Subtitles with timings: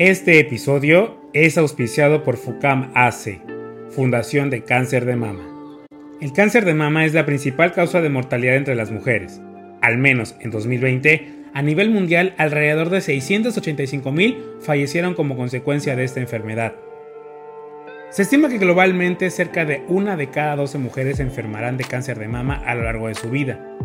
[0.00, 3.42] Este episodio es auspiciado por FUCAM AC,
[3.90, 5.86] Fundación de Cáncer de Mama.
[6.22, 9.42] El cáncer de mama es la principal causa de mortalidad entre las mujeres.
[9.82, 16.20] Al menos en 2020, a nivel mundial, alrededor de 685.000 fallecieron como consecuencia de esta
[16.20, 16.76] enfermedad.
[18.08, 22.26] Se estima que globalmente cerca de una de cada 12 mujeres enfermarán de cáncer de
[22.26, 23.76] mama a lo largo de su vida.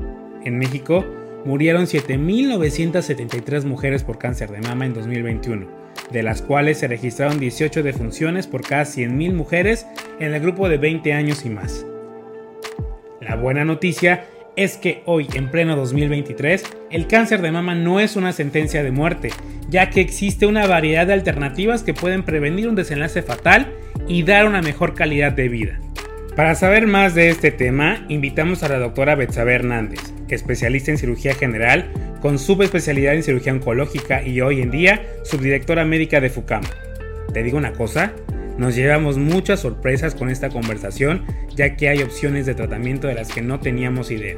[0.45, 1.03] En México,
[1.43, 5.74] murieron 7.973 mujeres por cáncer de mama en 2021
[6.11, 9.85] de las cuales se registraron 18 defunciones por cada 100.000 mujeres
[10.19, 11.85] en el grupo de 20 años y más.
[13.21, 14.25] La buena noticia
[14.55, 18.91] es que hoy, en pleno 2023, el cáncer de mama no es una sentencia de
[18.91, 19.29] muerte,
[19.69, 23.73] ya que existe una variedad de alternativas que pueden prevenir un desenlace fatal
[24.07, 25.79] y dar una mejor calidad de vida.
[26.35, 31.33] Para saber más de este tema, invitamos a la doctora Betsabe Hernández, especialista en cirugía
[31.33, 31.91] general
[32.25, 36.63] con subespecialidad en cirugía oncológica y hoy en día subdirectora médica de FUCAM.
[37.31, 38.13] Te digo una cosa,
[38.57, 41.23] nos llevamos muchas sorpresas con esta conversación
[41.55, 44.37] ya que hay opciones de tratamiento de las que no teníamos idea.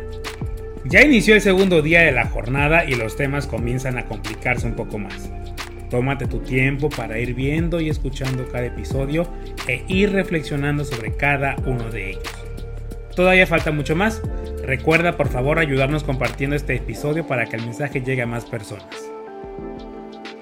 [0.83, 4.75] Ya inició el segundo día de la jornada y los temas comienzan a complicarse un
[4.75, 5.31] poco más.
[5.89, 9.31] Tómate tu tiempo para ir viendo y escuchando cada episodio
[9.65, 12.46] e ir reflexionando sobre cada uno de ellos.
[13.17, 14.21] Todavía falta mucho más,
[14.67, 18.85] Recuerda por favor ayudarnos compartiendo este episodio para que el mensaje llegue a más personas.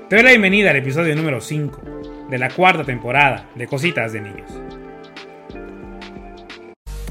[0.09, 1.81] Te doy la bienvenida al episodio número 5
[2.31, 4.49] de la cuarta temporada de Cositas de Niños.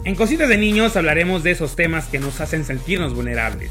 [0.05, 3.71] En Cositas de Niños hablaremos de esos temas que nos hacen sentirnos vulnerables.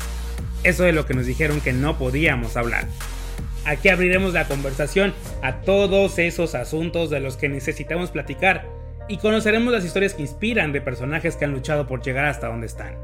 [0.63, 2.85] Eso de lo que nos dijeron que no podíamos hablar.
[3.65, 8.69] Aquí abriremos la conversación a todos esos asuntos de los que necesitamos platicar
[9.07, 12.67] y conoceremos las historias que inspiran de personajes que han luchado por llegar hasta donde
[12.67, 12.95] están.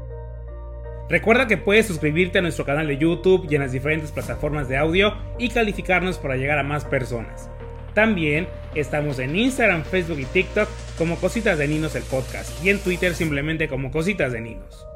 [1.08, 4.76] Recuerda que puedes suscribirte a nuestro canal de YouTube y en las diferentes plataformas de
[4.76, 7.50] audio y calificarnos para llegar a más personas.
[7.94, 8.46] También
[8.76, 13.14] estamos en Instagram, Facebook y TikTok como Cositas de Ninos el podcast y en Twitter
[13.14, 14.86] simplemente como Cositas de Ninos.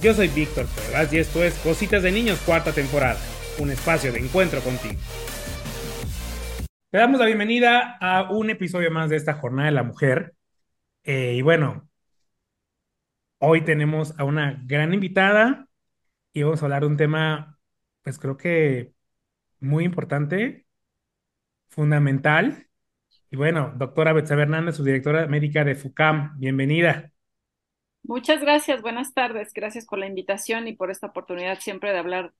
[0.00, 3.18] Yo soy Víctor Cuevas y esto es Cositas de Niños cuarta temporada,
[3.58, 4.98] un espacio de encuentro contigo.
[6.90, 10.34] Te damos la bienvenida a un episodio más de esta Jornada de la Mujer.
[11.04, 11.90] Eh, y bueno,
[13.42, 15.66] Hoy tenemos a una gran invitada
[16.34, 17.58] y vamos a hablar de un tema,
[18.02, 18.92] pues creo que
[19.60, 20.66] muy importante,
[21.70, 22.66] fundamental.
[23.30, 27.12] Y bueno, doctora Betsabe Hernández, su directora médica de FUCAM, bienvenida.
[28.02, 29.54] Muchas gracias, buenas tardes.
[29.54, 32.34] Gracias por la invitación y por esta oportunidad siempre de hablar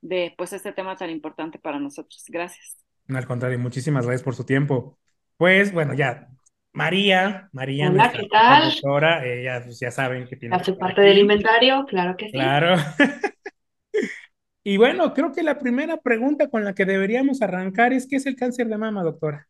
[0.00, 2.24] de pues este tema tan importante para nosotros.
[2.28, 2.87] Gracias.
[3.16, 4.98] Al contrario, muchísimas gracias por su tiempo.
[5.36, 6.28] Pues bueno, ya
[6.72, 8.70] María, María, Hola, ¿qué tal?
[8.70, 10.54] doctora, ella pues ya saben que tiene.
[10.54, 12.32] Hace parte del inventario, claro que sí.
[12.32, 12.76] Claro.
[14.64, 18.26] y bueno, creo que la primera pregunta con la que deberíamos arrancar es: ¿qué es
[18.26, 19.48] el cáncer de mama, doctora?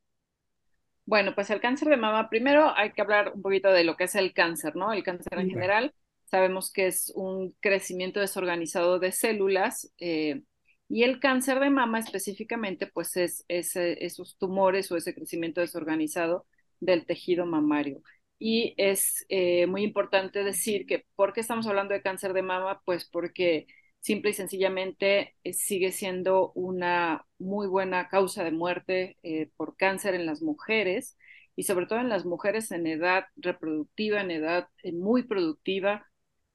[1.04, 4.04] Bueno, pues el cáncer de mama, primero hay que hablar un poquito de lo que
[4.04, 4.92] es el cáncer, ¿no?
[4.92, 5.94] El cáncer en general,
[6.26, 9.92] sabemos que es un crecimiento desorganizado de células.
[9.98, 10.42] Eh,
[10.88, 16.46] y el cáncer de mama específicamente, pues es, es, esos tumores o ese crecimiento desorganizado
[16.80, 18.02] del tejido mamario.
[18.38, 22.80] Y es eh, muy importante decir que, ¿por qué estamos hablando de cáncer de mama?
[22.84, 23.66] Pues porque
[24.00, 30.14] simple y sencillamente eh, sigue siendo una muy buena causa de muerte eh, por cáncer
[30.14, 31.18] en las mujeres
[31.56, 36.06] y sobre todo en las mujeres en edad reproductiva, en edad muy productiva,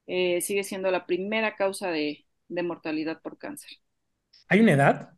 [0.05, 2.25] sigue siendo la primera causa de
[2.63, 3.82] mortalidad por cáncer.
[4.47, 5.13] ¿Hay una edad?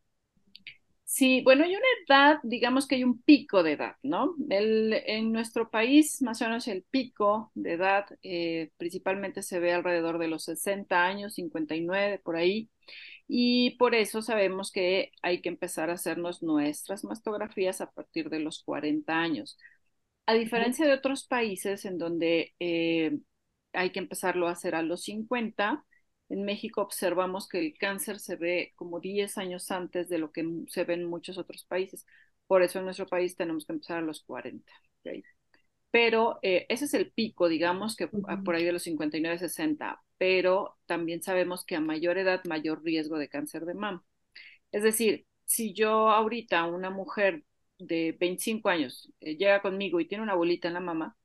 [1.07, 4.35] Sí, bueno, hay una edad, digamos que hay un pico de edad, ¿no?
[4.49, 10.17] en nuestro país, más o menos el pico de edad eh, principalmente se ve alrededor
[10.17, 12.69] de los 60 años, 59, por ahí,
[13.27, 18.39] y por eso sabemos que hay que empezar a hacernos nuestras mastografías a partir de
[18.39, 19.57] los 40 años.
[20.27, 23.19] A diferencia de otros países en donde eh,
[23.73, 25.85] hay que empezarlo a hacer a los 50,
[26.29, 30.45] en México observamos que el cáncer se ve como 10 años antes de lo que
[30.67, 32.05] se ve en muchos otros países.
[32.47, 34.71] Por eso en nuestro país tenemos que empezar a los 40.
[35.91, 40.01] Pero eh, ese es el pico, digamos, que por ahí de los 59, 60.
[40.17, 44.03] pero también sabemos que a mayor edad, mayor riesgo de cáncer de mama.
[44.71, 47.45] Es decir, si yo ahorita, una mujer
[47.79, 51.17] de 25 años, eh, llega conmigo y tiene una bolita en la mama,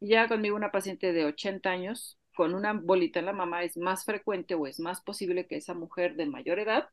[0.00, 3.76] y llega conmigo una paciente de 80 años con una bolita en la mama, es
[3.76, 6.88] más frecuente o es más posible que esa mujer de mayor edad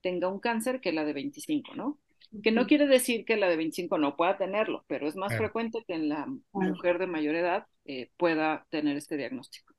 [0.00, 1.98] tenga un cáncer que la de 25, ¿no?
[2.42, 5.84] Que no quiere decir que la de 25 no pueda tenerlo, pero es más frecuente
[5.86, 9.72] que en la mujer de mayor edad eh, pueda tener este diagnóstico.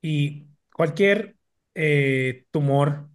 [0.00, 1.36] ¿Y cualquier
[1.74, 3.08] eh, tumor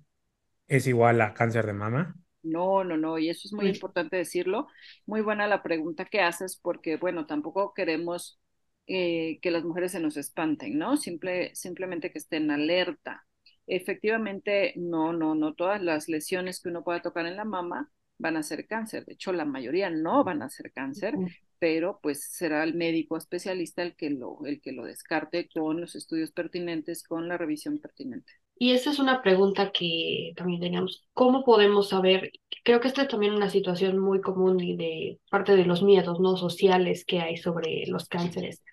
[0.67, 2.15] es igual a cáncer de mama?
[2.43, 4.67] No, no, no, y eso es muy importante decirlo.
[5.05, 8.39] Muy buena la pregunta que haces porque, bueno, tampoco queremos
[8.87, 10.97] eh, que las mujeres se nos espanten, ¿no?
[10.97, 13.25] Simple, simplemente que estén alerta.
[13.67, 18.37] Efectivamente, no, no, no todas las lesiones que uno pueda tocar en la mama van
[18.37, 19.05] a ser cáncer.
[19.05, 21.15] De hecho, la mayoría no van a ser cáncer,
[21.59, 25.95] pero pues será el médico especialista el que lo, el que lo descarte con los
[25.95, 28.31] estudios pertinentes, con la revisión pertinente.
[28.59, 31.07] Y esa es una pregunta que también teníamos.
[31.13, 32.31] ¿Cómo podemos saber?
[32.63, 36.19] Creo que esta es también una situación muy común y de parte de los miedos
[36.19, 38.63] no sociales que hay sobre los cánceres.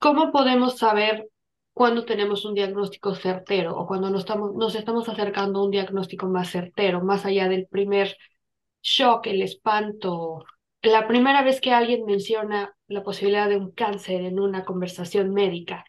[0.00, 1.28] ¿Cómo podemos saber
[1.74, 6.26] cuando tenemos un diagnóstico certero o cuando nos estamos, nos estamos acercando a un diagnóstico
[6.26, 8.16] más certero, más allá del primer
[8.82, 10.44] shock, el espanto?
[10.80, 15.84] La primera vez que alguien menciona la posibilidad de un cáncer en una conversación médica,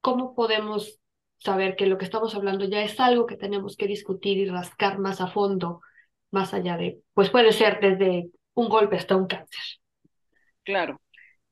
[0.00, 1.00] ¿cómo podemos
[1.38, 5.00] saber que lo que estamos hablando ya es algo que tenemos que discutir y rascar
[5.00, 5.80] más a fondo,
[6.30, 9.62] más allá de, pues puede ser desde un golpe hasta un cáncer.
[10.62, 11.00] Claro.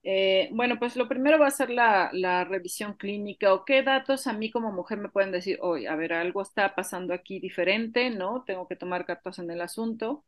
[0.06, 4.35] Eh, bueno, pues lo primero va a ser la, revisión clínica o qué datos a
[4.35, 8.45] mí como mujer me pueden decir, oye, a ver, algo está pasando aquí diferente, ¿no?
[8.45, 10.25] Tengo que tomar cartas en el asunto.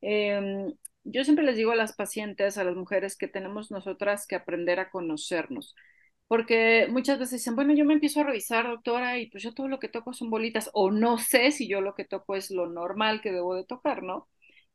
[0.00, 0.72] Em,
[1.04, 4.80] yo siempre les digo a las pacientes, a las mujeres, que tenemos nosotras que aprender
[4.80, 5.74] a conocernos
[6.28, 9.66] porque muchas veces dicen, bueno, yo me empiezo a revisar, doctora, y pues yo todo
[9.68, 12.66] lo que toco son bolitas, o no sé si yo lo que toco es lo
[12.68, 14.28] normal que debo de tocar, ¿no?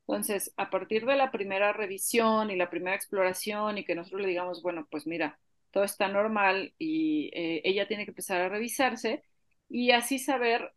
[0.07, 4.27] Entonces, a partir de la primera revisión y la primera exploración y que nosotros le
[4.29, 5.39] digamos, bueno, pues mira,
[5.71, 9.23] todo está normal y eh, ella tiene que empezar a revisarse
[9.69, 10.73] y así saber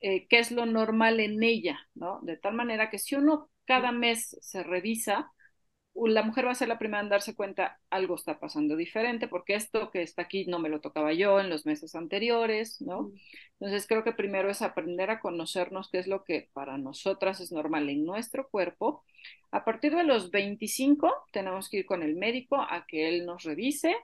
[0.00, 2.20] eh, qué es lo normal en ella, ¿no?
[2.22, 5.32] De tal manera que si uno cada mes se revisa,
[6.06, 9.54] la mujer va a ser la primera en darse cuenta, algo está pasando diferente, porque
[9.54, 13.12] esto que está aquí no me lo tocaba yo en los meses anteriores, ¿no?
[13.58, 17.52] Entonces creo que primero es aprender a conocernos qué es lo que para nosotras es
[17.52, 19.04] normal en nuestro cuerpo.
[19.50, 23.44] A partir de los 25 tenemos que ir con el médico a que él nos
[23.44, 23.96] revise,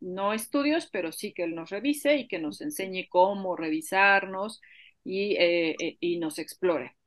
[0.00, 4.60] no estudios, pero sí que él nos revise y que nos enseñe cómo revisarnos
[5.04, 6.97] y, eh, eh, y nos explore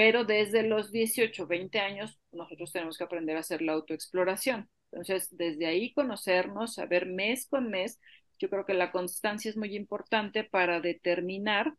[0.00, 4.70] pero desde los 18, 20 años nosotros tenemos que aprender a hacer la autoexploración.
[4.90, 8.00] Entonces, desde ahí conocernos, saber mes con mes,
[8.38, 11.74] yo creo que la constancia es muy importante para determinar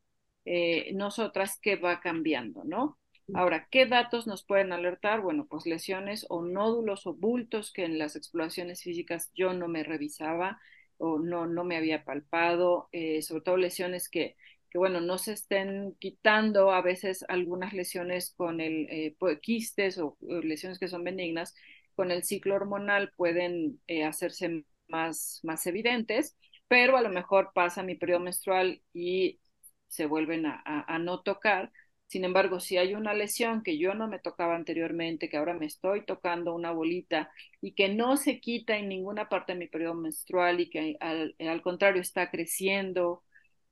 [0.46, 3.00] eh, nosotras qué va cambiando, ¿no?
[3.34, 5.22] Ahora, ¿qué datos nos pueden alertar?
[5.22, 9.82] Bueno, pues lesiones o nódulos o bultos que en las exploraciones físicas yo no me
[9.82, 10.62] revisaba
[10.98, 14.36] o no, no me había palpado, eh, sobre todo lesiones que
[14.72, 20.18] que bueno, no se estén quitando a veces algunas lesiones con el eh, quistes o,
[20.22, 21.54] lesiones que son benignas,
[21.94, 26.38] con el ciclo hormonal pueden eh, hacerse más, más evidentes,
[26.70, 29.42] pero a lo mejor pasa mi periodo menstrual y
[29.88, 31.72] se vuelven a, no tocar.
[32.08, 35.66] Sin embargo, si hay una lesión que yo no me tocaba anteriormente, que ahora me
[35.66, 37.30] estoy tocando una bolita
[37.62, 41.36] y que no se quita en ninguna parte de mi periodo menstrual y que al,
[41.40, 43.24] al contrario está creciendo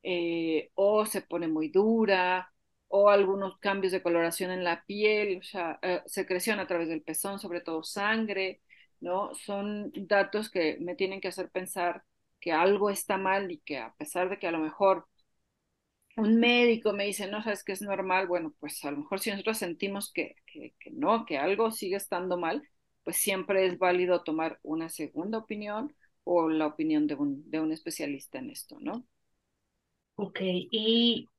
[0.03, 2.51] eh, o se pone muy dura,
[2.87, 7.03] o algunos cambios de coloración en la piel, o sea, eh, secreción a través del
[7.03, 8.61] pezón, sobre todo sangre,
[8.99, 9.33] ¿no?
[9.35, 12.03] Son datos que me tienen que hacer pensar
[12.39, 15.07] que algo está mal y que a pesar de que a lo mejor
[16.17, 19.31] un médico me dice, no sabes que es normal, bueno, pues a lo mejor si
[19.31, 22.67] nosotros sentimos que, que, no, que algo sigue estando mal,
[23.03, 27.71] pues siempre es válido tomar una segunda opinión o la opinión de un, de un
[27.71, 29.05] especialista en esto, ¿no?
[30.21, 31.29] Ok, ¿y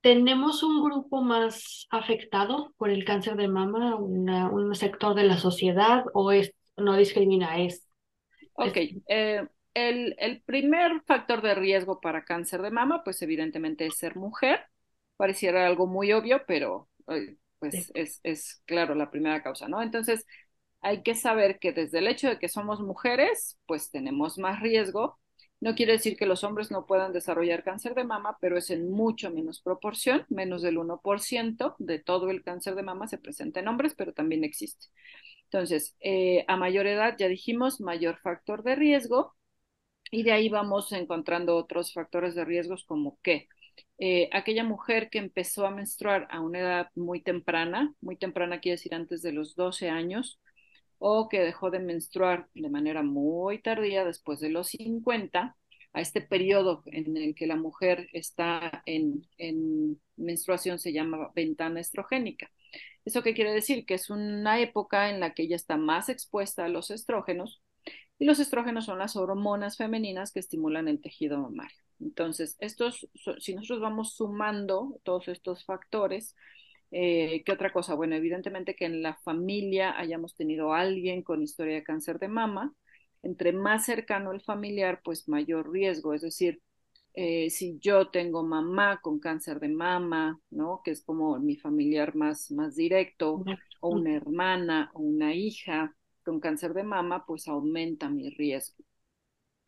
[0.00, 6.06] tenemos un grupo más afectado por el cáncer de mama, un sector de la sociedad
[6.14, 7.58] o es, no discrimina?
[7.58, 7.86] Es,
[8.54, 8.78] ok,
[9.08, 14.16] eh, el, el, primer factor de riesgo para cáncer de mama, pues evidentemente es ser
[14.16, 14.60] mujer.
[15.18, 19.82] Pareciera algo muy obvio, pero eh, pues es, es claro la primera causa, ¿no?
[19.82, 20.24] Entonces,
[20.80, 25.18] hay que saber que desde el hecho de que somos mujeres, pues tenemos más riesgo
[25.60, 28.90] no quiere decir que los hombres no puedan desarrollar cáncer de mama, pero es en
[28.90, 33.68] mucho menos proporción, menos del 1% de todo el cáncer de mama se presenta en
[33.68, 34.86] hombres, pero también existe.
[35.44, 39.34] Entonces, eh, a mayor edad, ya dijimos, mayor factor de riesgo.
[40.10, 43.48] Y de ahí vamos encontrando otros factores de riesgos como que
[43.98, 48.76] eh, aquella mujer que empezó a menstruar a una edad muy temprana, muy temprana quiere
[48.76, 50.40] decir antes de los 12 años,
[51.06, 55.54] o que dejó de menstruar de manera muy tardía después de los 50,
[55.92, 61.80] a este periodo en el que la mujer está en, en menstruación se llama ventana
[61.80, 62.50] estrogénica.
[63.04, 63.84] ¿Eso qué quiere decir?
[63.84, 67.62] Que es una época en la que ella está más expuesta a los estrógenos
[68.18, 71.76] y los estrógenos son las hormonas femeninas que estimulan el tejido mamario.
[72.00, 73.06] Entonces, estos,
[73.40, 76.34] si nosotros vamos sumando todos estos factores,
[76.96, 77.94] eh, ¿Qué otra cosa?
[77.94, 82.28] Bueno, evidentemente que en la familia hayamos tenido a alguien con historia de cáncer de
[82.28, 82.72] mama.
[83.22, 86.14] Entre más cercano el familiar, pues mayor riesgo.
[86.14, 86.62] Es decir,
[87.14, 90.82] eh, si yo tengo mamá con cáncer de mama, ¿no?
[90.84, 93.44] Que es como mi familiar más, más directo,
[93.80, 98.84] o una hermana o una hija con cáncer de mama, pues aumenta mi riesgo.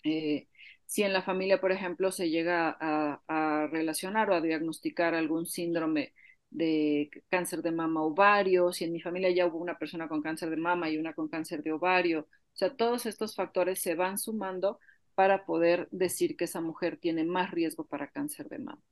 [0.04, 0.48] Eh,
[0.86, 5.46] si en la familia, por ejemplo, se llega a, a relacionar o a diagnosticar algún
[5.46, 6.12] síndrome
[6.50, 10.50] de cáncer de mama ovario, si en mi familia ya hubo una persona con cáncer
[10.50, 14.18] de mama y una con cáncer de ovario, o sea, todos estos factores se van
[14.18, 14.80] sumando
[15.14, 18.82] para poder decir que esa mujer tiene más riesgo para cáncer de mama.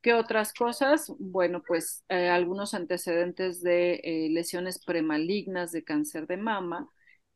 [0.00, 1.12] ¿Qué otras cosas?
[1.18, 6.88] Bueno, pues eh, algunos antecedentes de eh, lesiones premalignas de cáncer de mama,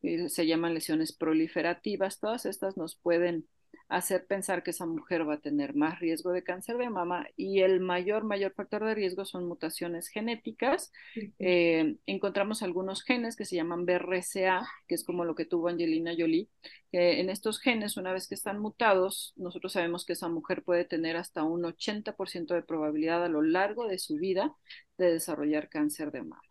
[0.02, 3.49] eh, se llaman lesiones proliferativas, todas estas nos pueden
[3.92, 7.61] hacer pensar que esa mujer va a tener más riesgo de cáncer de mama y
[7.61, 10.92] el mayor, mayor factor de riesgo son mutaciones genéticas.
[11.38, 16.12] Eh, encontramos algunos genes que se llaman BRCA, que es como lo que tuvo Angelina
[16.16, 16.49] Jolie.
[16.92, 21.16] en estos genes, una vez que están mutados, nosotros sabemos que esa mujer puede tener
[21.16, 24.54] hasta un 80% de probabilidad a lo largo de su vida
[24.99, 26.42] de desarrollar cáncer de mama.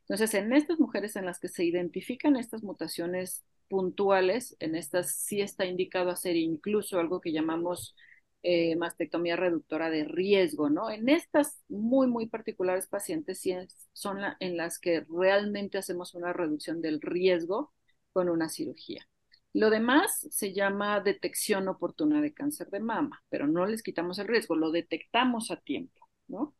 [0.00, 5.40] Entonces, en estas mujeres en las que se identifican estas mutaciones puntuales, en estas sí
[5.40, 7.94] está indicado hacer incluso algo que llamamos
[8.42, 10.90] eh, mastectomía reductora de riesgo, ¿no?
[10.90, 13.54] En estas muy, muy particulares pacientes sí
[13.92, 17.72] son en las que realmente hacemos una reducción del riesgo
[18.12, 19.08] con una cirugía.
[19.52, 24.28] Lo demás se llama detección oportuna de cáncer de mama, pero no les quitamos el
[24.28, 26.54] riesgo, lo detectamos a tiempo, ¿no?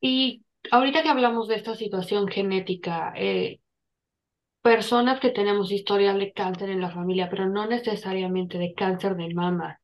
[0.00, 3.60] Y ahorita que hablamos de esta situación genética, eh,
[4.62, 9.32] personas que tenemos historial de cáncer en la familia, pero no necesariamente de cáncer de
[9.34, 9.80] mama,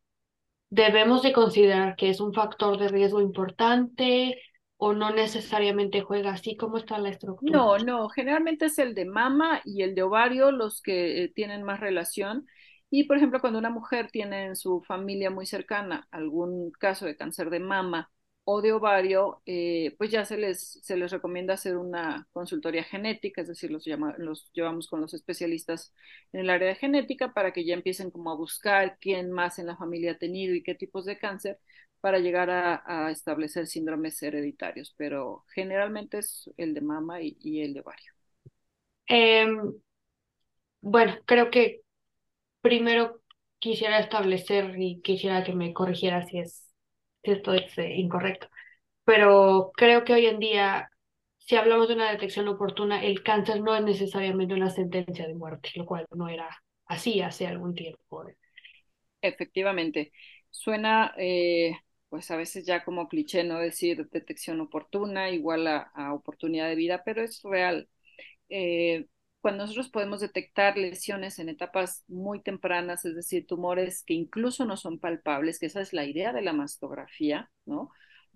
[0.71, 4.41] debemos de considerar que es un factor de riesgo importante
[4.77, 7.57] o no necesariamente juega así como está la estructura.
[7.57, 11.63] No, no, generalmente es el de mama y el de ovario los que eh, tienen
[11.63, 12.47] más relación.
[12.91, 17.17] Y por ejemplo, cuando una mujer tiene en su familia muy cercana algún caso de
[17.17, 18.11] cáncer de mama
[18.45, 23.41] o de ovario, eh, pues ya se les, se les recomienda hacer una consultoría genética,
[23.41, 23.87] es decir, los,
[24.19, 25.95] los llevamos con los especialistas
[26.33, 29.67] en el área de genética para que ya empiecen como a buscar quién más en
[29.67, 31.59] la familia ha tenido y qué tipos de cáncer
[32.01, 37.81] para llegar a, establecer síndromes hereditarios, pero generalmente es el de mama y, el de
[37.81, 38.13] ovario.
[39.07, 39.73] Em,
[40.83, 41.83] bueno, creo que
[42.61, 43.23] primero
[43.59, 46.64] quisiera establecer y quisiera que me corrigiera si es
[47.33, 48.49] esto es eh, incorrecto.
[49.05, 50.91] Pero creo que hoy en día,
[51.39, 55.71] si hablamos de una detección oportuna, el cáncer no es necesariamente una sentencia de muerte,
[55.77, 56.49] lo cual no era
[56.87, 58.25] así hace algún tiempo.
[59.21, 60.13] Efectivamente,
[60.51, 61.77] suena eh,
[62.09, 67.03] pues a veces ya como cliché no decir detección oportuna igual a, oportunidad de vida,
[67.05, 67.89] pero es real.
[68.49, 69.07] Eh,
[69.45, 74.79] cuando nosotros podemos detectar lesiones en etapas muy tempranas, es decir, tumores que incluso no
[74.79, 77.91] son palpables, que esa es la idea de la mastografía, ¿no?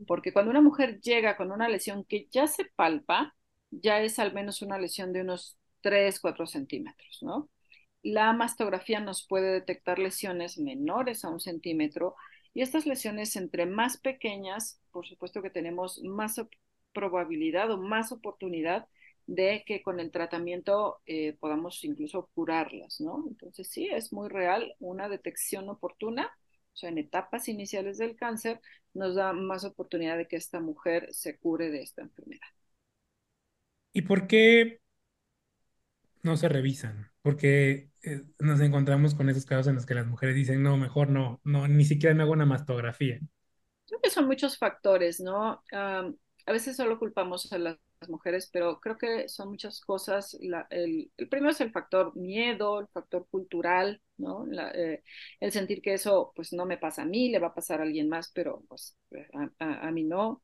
[0.07, 3.35] Porque cuando una mujer llega con una lesión que ya se palpa,
[3.71, 7.49] ya es al menos una lesión de unos 3, 4 centímetros, ¿no?
[8.03, 12.17] La mastografía nos puede detectar lesiones menores a un centímetro
[12.53, 16.39] y estas lesiones entre más pequeñas, por supuesto que tenemos más
[16.93, 18.89] probabilidad o más oportunidad
[19.29, 23.27] de que con el tratamiento eh, podamos incluso curarlas, ¿no?
[23.29, 26.27] Entonces sí, es muy real una detección oportuna,
[26.73, 28.59] o sea, en etapas iniciales del cáncer
[28.95, 32.49] nos da más oportunidad de que esta mujer se cure de esta enfermedad.
[33.93, 34.81] ¿Y por qué
[36.23, 37.11] no se revisan?
[37.21, 41.11] Porque eh, nos encontramos con esos casos en los que las mujeres dicen, no, mejor
[41.11, 43.21] no, no, ni siquiera me hago una mastografía.
[43.87, 45.63] Creo que son muchos factores, ¿no?
[45.71, 47.77] a veces solo culpamos a las
[48.09, 50.37] mujeres, pero creo que son muchas cosas.
[50.71, 54.47] el, primero es el factor miedo, el factor cultural, ¿no?
[54.75, 55.03] Eh,
[55.41, 57.85] el sentir que eso pues no me pasa a mí, le va a pasar a
[57.85, 58.97] alguien más, pero pues
[59.59, 60.43] a, mí no.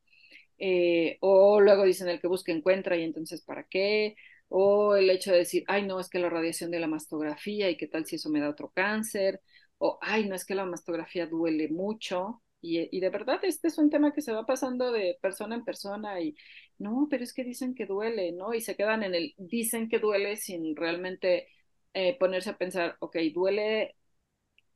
[0.57, 4.15] Eh, o luego dicen el que busca encuentra y entonces ¿para qué?
[4.49, 7.77] O el hecho de decir, ay no, es que la radiación de la mastografía y
[7.77, 9.41] qué tal si eso me da otro cáncer.
[9.77, 13.77] o, ay, no es que la mastografía duele mucho, y, y, de verdad este es
[13.77, 16.35] un tema que se va pasando de persona en persona y
[16.79, 18.53] no, pero es que dicen que duele, ¿no?
[18.53, 21.47] Y se quedan en el dicen que duele sin realmente
[21.93, 23.95] eh, ponerse a pensar, ok, duele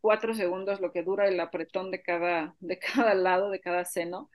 [0.01, 4.29] cuatro segundos lo que dura el apretón de cada, de cada lado, de cada seno,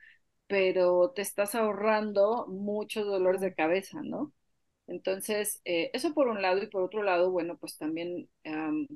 [0.47, 4.33] pero te estás ahorrando muchos dolores de cabeza, ¿no?
[4.87, 8.87] Entonces, eh, eso por un lado y por otro lado, bueno, pues también um,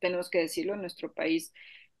[0.00, 1.52] tenemos que decirlo, en nuestro país,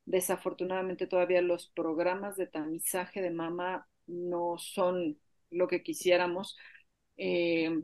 [0.04, 5.18] desafortunadamente todavía los programas de tamizaje de mama no son
[5.50, 6.56] lo que quisiéramos.
[7.16, 7.82] Eh,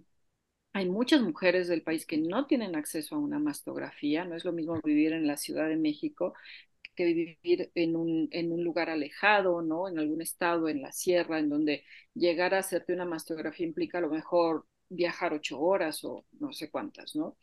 [0.73, 4.53] hay muchas mujeres del país que no tienen acceso a una mastografía, no es lo
[4.53, 6.35] mismo vivir en la Ciudad de México
[6.97, 9.89] que vivir en un, en un lugar alejado, ¿no?
[9.89, 11.85] En algún estado, en la sierra, en donde
[12.15, 16.71] llegar a hacerte una mastografía implica a lo mejor viajar ocho horas o no sé
[16.71, 17.37] cuántas, ¿no?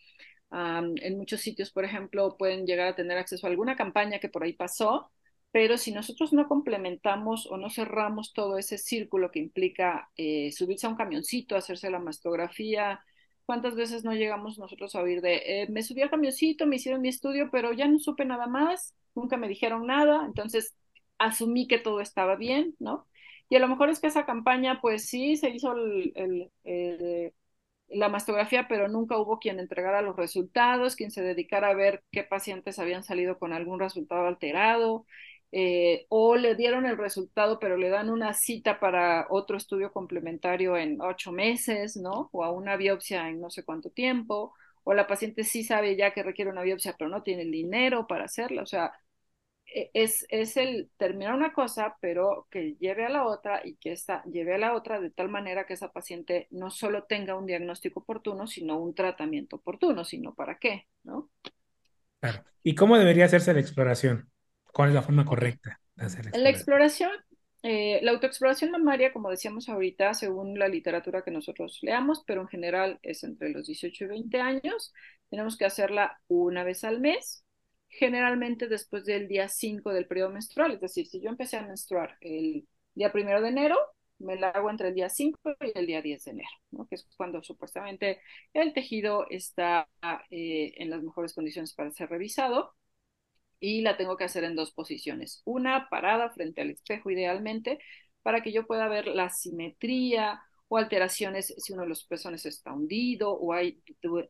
[0.52, 4.44] En muchos sitios, por ejemplo, pueden llegar a tener acceso a alguna campaña que por
[4.44, 5.12] ahí pasó,
[5.52, 10.86] pero si nosotros no complementamos o no cerramos todo ese círculo que implica eh, subirse
[10.86, 13.02] a un camioncito, hacerse la mastografía,
[13.46, 17.02] ¿cuántas veces no llegamos nosotros a oír de, eh, me subí al camioncito, me hicieron
[17.02, 20.76] mi estudio, pero ya no supe nada más, nunca me dijeron nada, entonces
[21.18, 23.08] asumí que todo estaba bien, ¿no?
[23.50, 26.52] Y a lo mejor es que esa campaña, pues sí, se hizo el,
[27.90, 32.24] la mastografía, pero nunca hubo quien entregara los resultados, quien se dedicara a ver qué
[32.24, 35.06] pacientes habían salido con algún resultado alterado,
[35.52, 40.76] eh, o le dieron el resultado, pero le dan una cita para otro estudio complementario
[40.78, 42.30] en ocho meses, ¿no?
[42.34, 46.12] O a una biopsia en no sé cuánto tiempo, o la paciente sí sabe ya
[46.14, 48.92] que requiere una biopsia, pero no tiene el dinero para hacerla, o sea,
[49.66, 54.24] es, es el terminar una cosa, pero que lleve a la otra y que esta
[54.24, 58.02] lleve a la otra de tal manera que esa paciente no solo tenga un diagnóstico
[58.02, 61.30] oportuno, sino un tratamiento oportuno, sino para qué, ¿no?
[62.20, 62.44] Claro.
[62.64, 64.30] ¿Y cómo debería hacerse la exploración?
[64.72, 67.12] ¿Cuál es la forma correcta de hacer la exploración?
[67.64, 72.48] Eh, la autoexploración mamaria, como decíamos ahorita, según la literatura que nosotros leamos, pero en
[72.48, 74.94] general es entre los 18 y 20 años,
[75.32, 77.45] tenemos que hacerla una vez al mes
[77.90, 80.74] generalmente después del día 5 del periodo menstrual.
[80.74, 83.78] Es decir, si yo empecé a menstruar el día primero de enero,
[84.20, 86.50] me la hago entre el día 5 y el día 10 de enero,
[86.90, 88.22] que es cuando supuestamente
[88.54, 89.90] el tejido está
[90.32, 92.74] eh, en las mejores condiciones para ser revisado.
[93.60, 95.42] Y la tengo que hacer en dos posiciones.
[95.46, 97.80] Una parada frente al espejo idealmente
[98.22, 102.74] para que yo pueda ver la simetría o alteraciones si uno de los pezones está
[102.74, 103.82] hundido o hay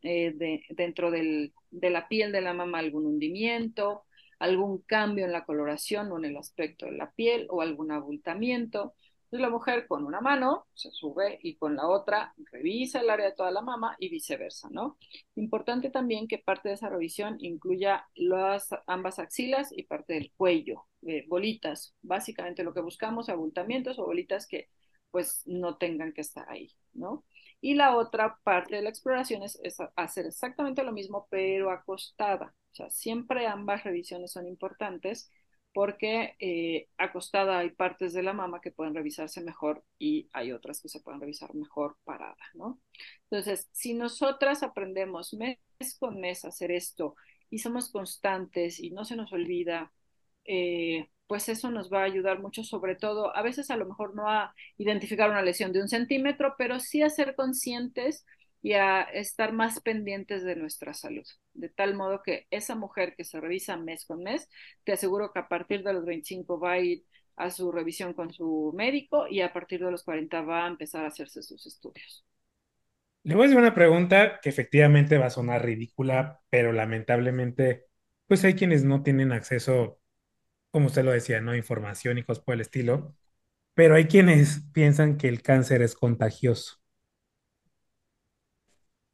[0.02, 4.04] eh, dentro de la piel de la mama algún hundimiento,
[4.38, 8.94] algún cambio en la coloración o en el aspecto de la piel o algún abultamiento.
[9.24, 13.26] Entonces la mujer con una mano se sube y con la otra revisa el área
[13.26, 14.98] de toda la mama y viceversa, ¿no?
[15.34, 20.84] Importante también que parte de esa revisión incluya las ambas axilas y parte del cuello,
[21.02, 21.96] eh, bolitas.
[22.02, 24.68] Básicamente lo que buscamos, abultamientos o bolitas que
[25.16, 27.24] pues no tengan que estar ahí, ¿no?
[27.62, 29.58] Y la otra parte de la exploración es,
[29.96, 32.54] hacer exactamente lo mismo, pero acostada.
[32.72, 35.30] O sea, siempre ambas revisiones son importantes
[35.72, 40.82] porque eh, acostada hay partes de la mama que pueden revisarse mejor y hay otras
[40.82, 42.78] que se pueden revisar mejor parada, ¿no?
[43.30, 45.58] Entonces, si nosotras aprendemos mes
[45.98, 47.16] con mes a hacer esto
[47.48, 49.94] y somos constantes y no se nos olvida,
[50.44, 54.14] eh, pues eso nos va a ayudar mucho, sobre todo, a veces a lo mejor
[54.14, 58.24] no a identificar una lesión de un centímetro, pero sí a ser conscientes
[58.62, 61.24] y a estar más pendientes de nuestra salud.
[61.54, 64.48] De tal modo que esa mujer que se revisa mes con mes,
[64.84, 67.04] te aseguro que a partir de los 25 va a ir
[67.36, 71.04] a su revisión con su médico y a partir de los 40 va a empezar
[71.04, 72.24] a hacerse sus estudios.
[73.24, 77.86] Le voy a hacer una pregunta que efectivamente va a sonar ridícula, pero lamentablemente,
[78.26, 80.00] pues hay quienes no tienen acceso
[80.76, 81.56] como usted lo decía, ¿no?
[81.56, 83.16] Información y cosas por el estilo.
[83.72, 86.74] Pero hay quienes piensan que el cáncer es contagioso.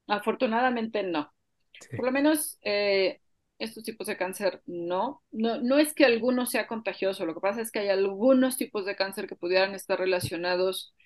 [0.08, 1.32] Afortunadamente no.
[1.96, 3.20] Por lo menos eh,
[3.60, 5.22] estos tipos de cáncer no.
[5.30, 5.60] no.
[5.60, 8.96] No es que alguno sea contagioso, lo que pasa es que hay algunos tipos de
[8.96, 10.96] cáncer que pudieran estar relacionados,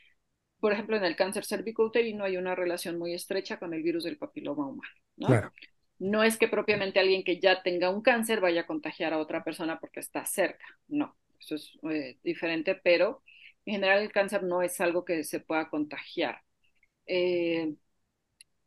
[0.59, 4.16] por ejemplo, en el cáncer cervicouterino hay una relación muy estrecha con el virus del
[4.16, 5.27] papiloma humano, ¿no?
[5.27, 5.53] Claro
[5.99, 9.45] no es que propiamente alguien que ya tenga un cáncer vaya a contagiar a otra
[9.45, 13.23] persona porque está cerca, no, eso es eh, diferente, pero
[13.65, 16.43] en general el cáncer no es algo que se pueda contagiar.
[17.07, 17.75] Eh,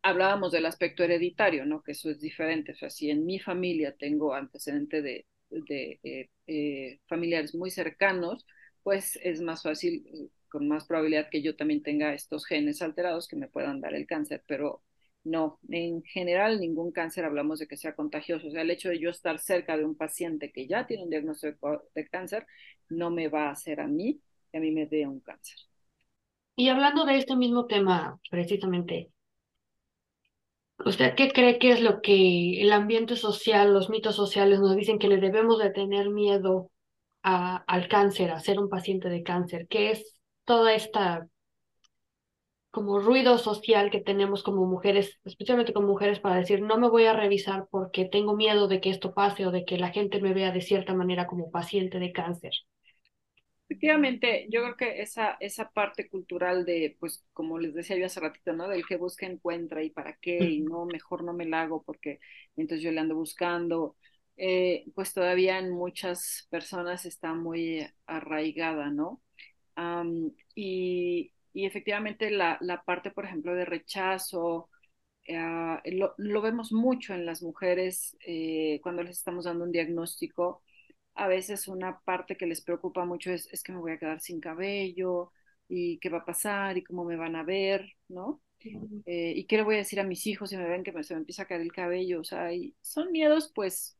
[0.02, 1.82] hablábamos del aspecto hereditario, ¿no?
[1.82, 5.26] Que eso es diferente, o sea, si en mi familia tengo antecedente de,
[6.46, 8.46] eh, familiares muy cercanos,
[8.82, 13.36] pues es más fácil, con más probabilidad que yo también tenga estos genes alterados que
[13.36, 14.82] me puedan dar el cáncer, pero
[15.24, 18.48] no, en general ningún cáncer hablamos de que sea contagioso.
[18.48, 21.10] O sea, el hecho de yo estar cerca de un paciente que ya tiene un
[21.10, 22.46] diagnóstico de cáncer
[22.88, 25.58] no me va a hacer a mí que a mí me dé un cáncer.
[26.56, 29.10] Y hablando de este mismo tema, precisamente,
[30.84, 34.98] ¿usted qué cree que es lo que el ambiente social, los mitos sociales nos dicen
[34.98, 36.70] que le debemos de tener miedo
[37.22, 39.68] a, al cáncer, a ser un paciente de cáncer?
[39.68, 41.28] ¿Qué es toda esta
[42.70, 47.06] como ruido social que tenemos como mujeres, especialmente como mujeres, para decir, no me voy
[47.06, 50.34] a revisar porque tengo miedo de que esto pase o de que la gente me
[50.34, 52.52] vea de cierta manera como paciente de cáncer.
[53.68, 58.18] Efectivamente, yo creo que esa, esa parte cultural de, pues, como les decía yo hace
[58.18, 58.66] ratito, ¿no?
[58.68, 62.18] Del que busca encuentra y para qué, y no, mejor no me la hago porque
[62.56, 63.96] entonces yo le ando buscando,
[64.36, 69.22] eh, pues todavía en muchas personas está muy arraigada, ¿no?
[70.54, 74.68] y, y efectivamente la, la parte, por ejemplo, de rechazo,
[75.24, 75.38] eh,
[75.92, 80.62] lo, lo, vemos mucho en las mujeres eh, cuando les estamos dando un diagnóstico.
[81.14, 84.20] A veces una parte que les preocupa mucho es, es que me voy a quedar
[84.20, 85.32] sin cabello
[85.68, 88.40] y qué va a pasar y cómo me van a ver, ¿no?
[89.06, 91.14] Eh, y qué le voy a decir a mis hijos si me ven que se
[91.14, 93.96] me empieza a caer el cabello, o sea, y son miedos pues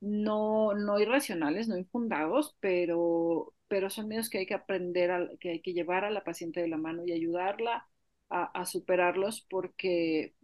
[0.00, 5.48] no, no irracionales, no infundados, pero, pero son miedos que hay que aprender, a, que
[5.50, 7.88] hay que llevar a la paciente de la mano y ayudarla
[8.28, 10.34] a, a superarlos porque,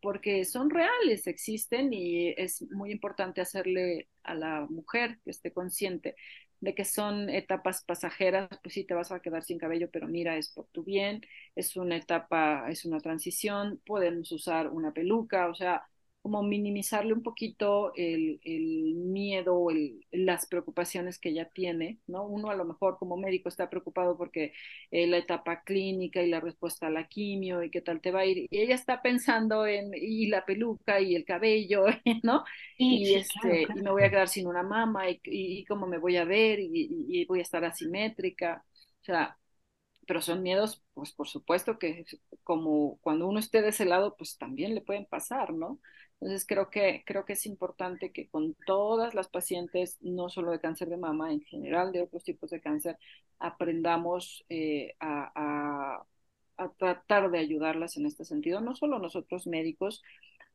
[0.00, 6.16] porque son reales, existen y es muy importante hacerle a la mujer que esté consciente
[6.60, 10.36] de que son etapas pasajeras, pues sí te vas a quedar sin cabello, pero mira,
[10.36, 11.22] es por tu bien,
[11.54, 15.84] es una etapa, es una transición, podemos usar una peluca, o sea,
[16.22, 22.24] como minimizarle un poquito el, el miedo, el, las preocupaciones que ella tiene, ¿no?
[22.24, 24.52] Uno a lo mejor como médico está preocupado porque
[24.92, 28.20] eh, la etapa clínica y la respuesta a la quimio y qué tal te va
[28.20, 31.86] a ir, y ella está pensando en, y la peluca y el cabello,
[32.22, 32.44] ¿no?
[32.78, 36.16] y, este, y me voy a quedar sin una mama y, y, cómo me voy
[36.16, 36.70] a ver y,
[37.08, 38.64] y voy a estar asimétrica,
[39.02, 39.36] o sea,
[40.06, 42.04] pero son miedos, pues por supuesto que
[42.44, 45.80] como cuando uno esté de ese lado, pues también le pueden pasar, ¿no?
[46.22, 50.60] Entonces creo que, creo que es importante que con todas las pacientes, no solo de
[50.60, 52.96] cáncer de mama, en general de otros tipos de cáncer,
[53.40, 56.04] aprendamos eh, a,
[56.56, 58.60] a, tratar de ayudarlas en este sentido.
[58.60, 60.00] No solo nosotros médicos,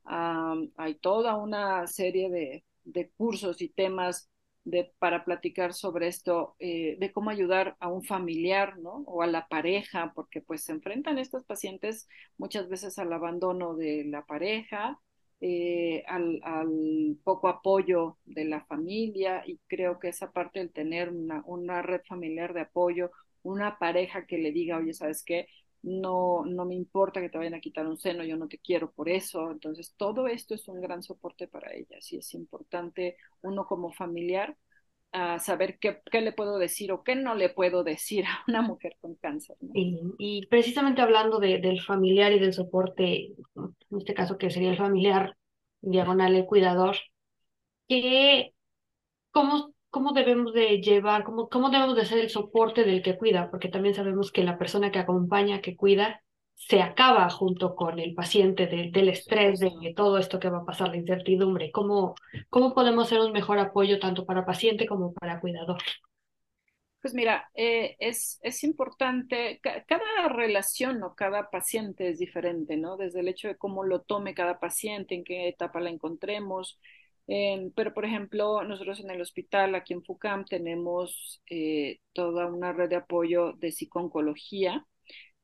[0.06, 4.30] hay toda una serie de, de cursos y temas
[4.63, 9.03] de, para platicar sobre esto, eh, de cómo ayudar a un familiar, ¿no?
[9.06, 14.06] O a la pareja, porque pues se enfrentan estas pacientes muchas veces al abandono de
[14.06, 14.97] la pareja,
[15.41, 21.10] eh, al, al, poco apoyo de la familia y creo que esa parte del tener
[21.10, 23.12] una, una red familiar de apoyo,
[23.43, 25.47] una pareja que le diga, oye, ¿sabes qué?
[25.84, 28.91] No, no me importa que te vayan a quitar un seno, yo no te quiero
[28.91, 29.52] por eso.
[29.52, 34.58] Entonces, todo esto es un gran soporte para ellas y es importante uno como familiar
[35.12, 38.62] a saber qué, qué, le puedo decir o qué no le puedo decir a una
[38.62, 39.56] mujer con cáncer.
[39.74, 44.72] Y, y, precisamente hablando de, del familiar y del soporte, en este caso que sería
[44.72, 45.36] el familiar
[45.82, 46.98] diagonal el cuidador,
[47.88, 48.54] que
[49.32, 53.50] cómo, cómo debemos de llevar, cómo, cómo debemos de ser el soporte del que cuida,
[53.50, 56.22] porque también sabemos que la persona que acompaña, que cuida,
[56.58, 60.65] se acaba junto con el paciente de, del estrés, de, todo esto que va a
[60.65, 61.72] pasar, la incertidumbre.
[61.72, 62.15] ¿Cómo,
[62.50, 65.78] ¿Cómo podemos ser un mejor apoyo tanto para paciente como para cuidador?
[67.00, 72.98] Pues mira, eh, es, es importante, cada relación o cada paciente es diferente, ¿no?
[72.98, 76.80] Desde el hecho de cómo lo tome cada paciente, en qué etapa la encontremos.
[77.28, 82.89] Pero, por ejemplo, nosotros en el hospital, aquí en FUCAM, tenemos eh, toda una red
[82.89, 84.86] de apoyo de psiconcología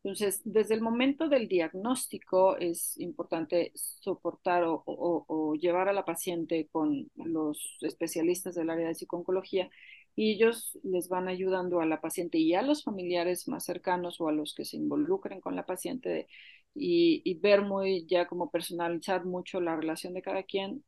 [0.04, 7.10] entonces, desde el momento del diagnóstico es importante soportar o, llevar a la paciente con
[7.16, 9.70] los especialistas del área de psicología
[10.16, 14.28] y ellos les van ayudando a la paciente y a los familiares más cercanos o
[14.28, 16.28] a los que se involucren con la paciente
[16.76, 20.84] y, ver muy ya como personalizar mucho la relación de cada quien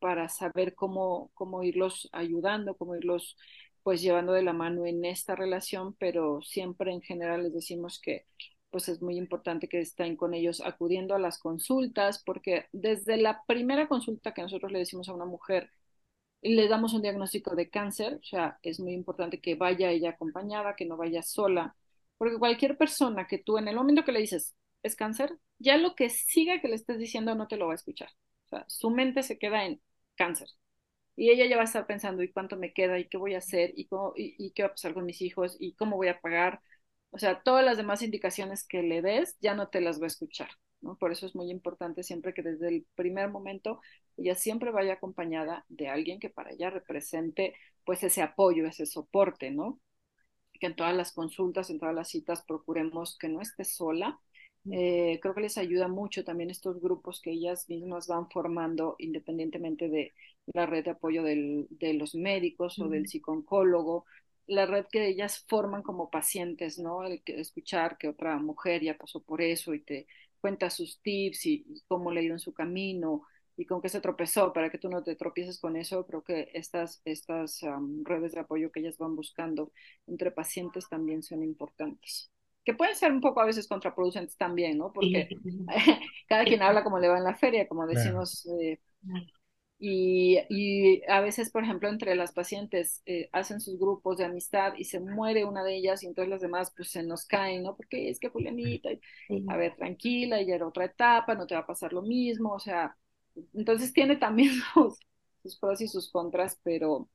[0.00, 3.36] para saber cómo, cómo irlos ayudando, cómo irlos
[3.82, 8.26] pues llevando de la mano en esta relación, pero siempre en general les decimos que
[8.70, 13.42] pues es muy importante que estén con ellos acudiendo a las consultas, porque desde la
[13.46, 15.70] primera consulta que nosotros le decimos a una mujer,
[16.42, 20.74] le damos un diagnóstico de cáncer, o sea, es muy importante que vaya ella acompañada,
[20.76, 21.76] que no vaya sola,
[22.18, 25.94] porque cualquier persona que tú en el momento que le dices es cáncer, ya lo
[25.94, 28.10] que siga que le estés diciendo no te lo va a escuchar.
[28.46, 29.80] O sea, su mente se queda en
[30.16, 30.48] cáncer,
[31.16, 32.98] y ella ya va a estar pensando, ¿y cuánto me queda?
[32.98, 33.72] ¿Y qué voy a hacer?
[33.76, 35.56] ¿Y, cómo, y, qué va a pasar con mis hijos?
[35.60, 36.60] ¿Y cómo voy a pagar?
[37.10, 40.06] o sea, todas las demás indicaciones que le des ya no te las va a
[40.08, 40.48] escuchar,
[40.80, 40.96] ¿no?
[40.96, 43.80] Por eso es muy importante siempre que desde el primer momento
[44.16, 49.50] ella siempre vaya acompañada de alguien que para ella represente pues ese apoyo, ese soporte,
[49.50, 49.78] ¿no?
[50.60, 54.18] Que en todas las consultas, en todas las citas procuremos que no esté sola,
[54.70, 59.88] eh, creo que les ayuda mucho también estos grupos que ellas mismas van formando independientemente
[59.88, 60.12] de
[60.54, 64.04] la red de apoyo del, de los médicos o del psicólogo,
[64.46, 67.04] la red que ellas forman como pacientes, ¿no?
[67.04, 70.06] El que escuchar que otra mujer ya pasó por eso y te
[70.40, 73.22] cuenta sus tips y, cómo le ha ido en su camino
[73.56, 76.06] y con qué se tropezó para que tú no te tropieces con eso.
[76.06, 77.60] Creo que estas, estas
[78.04, 79.72] redes de apoyo que ellas van buscando
[80.06, 82.30] entre pacientes también son importantes
[82.64, 84.92] que pueden ser un poco a veces contraproducentes también, ¿no?
[84.92, 85.28] Porque
[86.28, 88.46] cada quien habla como le va en la feria, como decimos.
[88.60, 88.78] Eh,
[89.78, 94.74] y, y, a veces, por ejemplo, entre las pacientes eh, hacen sus grupos de amistad
[94.76, 97.74] y se muere una de ellas y entonces las demás pues se nos caen, ¿no?
[97.76, 98.90] Porque es que Julianita,
[99.48, 102.60] a ver, tranquila, ya era otra etapa, no te va a pasar lo mismo, o
[102.60, 102.96] sea,
[103.54, 105.00] entonces tiene también sus,
[105.42, 107.08] sus pros y sus contras, pero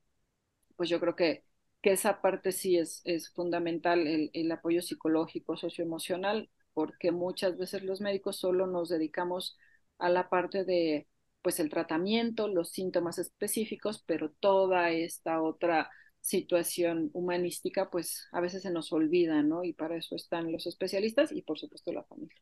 [0.75, 1.46] pues yo creo que
[1.87, 7.81] que esa parte sí es, es fundamental, el, el apoyo psicológico, socioemocional, porque muchas veces
[7.83, 9.57] los médicos solo nos dedicamos
[9.97, 11.07] a la parte de
[11.41, 18.63] pues el tratamiento, los síntomas específicos, pero toda esta otra situación humanística, pues a veces
[18.63, 19.63] se nos olvida, ¿no?
[19.63, 22.35] Y para eso están los especialistas y por supuesto la familia.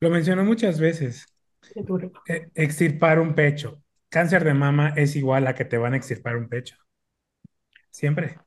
[0.00, 1.26] Lo mencionó muchas veces.
[2.26, 3.82] E, extirpar un pecho.
[4.08, 6.76] Cáncer de mama es igual a que te van a extirpar un pecho.
[7.90, 8.45] Siempre.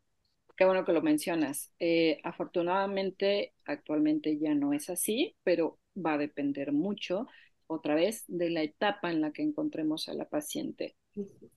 [0.60, 1.72] Qué bueno que lo mencionas.
[1.80, 7.28] Eh, afortunadamente, actualmente ya no es así, pero va a depender mucho,
[7.66, 10.98] otra vez, de la etapa en la que encontremos a la paciente.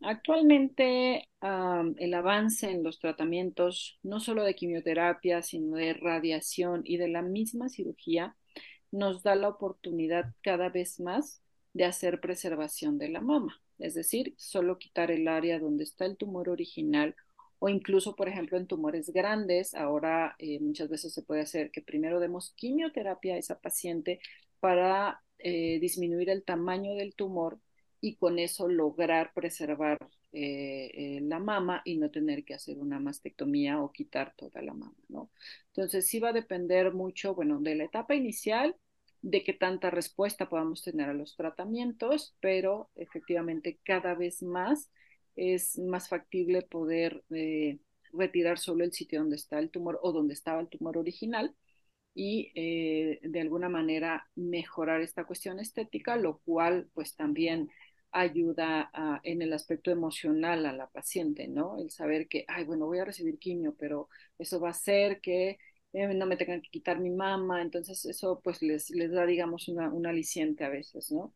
[0.02, 7.08] Actualmente, el avance en los tratamientos, no solo de quimioterapia, sino de radiación y de
[7.08, 8.36] la misma cirugía,
[8.92, 14.34] nos da la oportunidad cada vez más de hacer preservación de la mama, es decir,
[14.36, 17.16] solo quitar el área donde está el tumor original
[17.64, 21.80] o incluso, por ejemplo, en tumores grandes, ahora eh, muchas veces se puede hacer que
[21.80, 24.18] primero demos quimioterapia a esa paciente
[24.58, 27.60] para eh, disminuir el tamaño del tumor
[28.00, 29.96] y con eso lograr preservar
[30.32, 34.96] eh, la mama y no tener que hacer una mastectomía o quitar toda la mama,
[35.08, 35.30] ¿no?
[35.68, 38.74] Entonces sí va a depender mucho, bueno, de la etapa inicial,
[39.20, 44.90] de qué tanta respuesta podamos tener a los tratamientos, pero efectivamente cada vez más
[45.36, 47.78] es más factible poder eh,
[48.12, 51.54] retirar solo el sitio donde está el tumor o donde estaba el tumor original
[52.14, 57.70] y eh, de alguna manera mejorar esta cuestión estética, lo cual pues también
[58.14, 58.90] ayuda
[59.22, 61.78] en el aspecto emocional a la paciente, ¿no?
[61.78, 65.58] El saber que, ay, bueno, voy a recibir quimio, pero eso va a hacer que
[65.94, 69.68] eh, no me tengan que quitar mi mama, entonces eso pues les, les da, digamos,
[69.68, 71.34] una, un aliciente a veces, ¿no?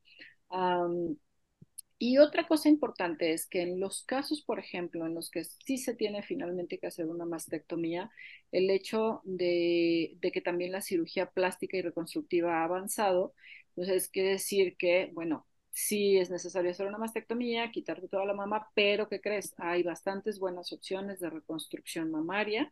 [1.99, 5.79] Y otra cosa importante es que en los casos, por ejemplo, en los que sí
[5.79, 8.11] se tiene finalmente que hacer una mastectomía,
[8.53, 13.35] el hecho de, que también la cirugía plástica y reconstructiva ha avanzado,
[13.75, 18.69] entonces quiere decir que, bueno, sí es necesario hacer una mastectomía, quitarte toda la mama,
[18.75, 19.55] pero ¿qué crees?
[19.59, 22.71] Hay bastantes buenas opciones de reconstrucción mamaria,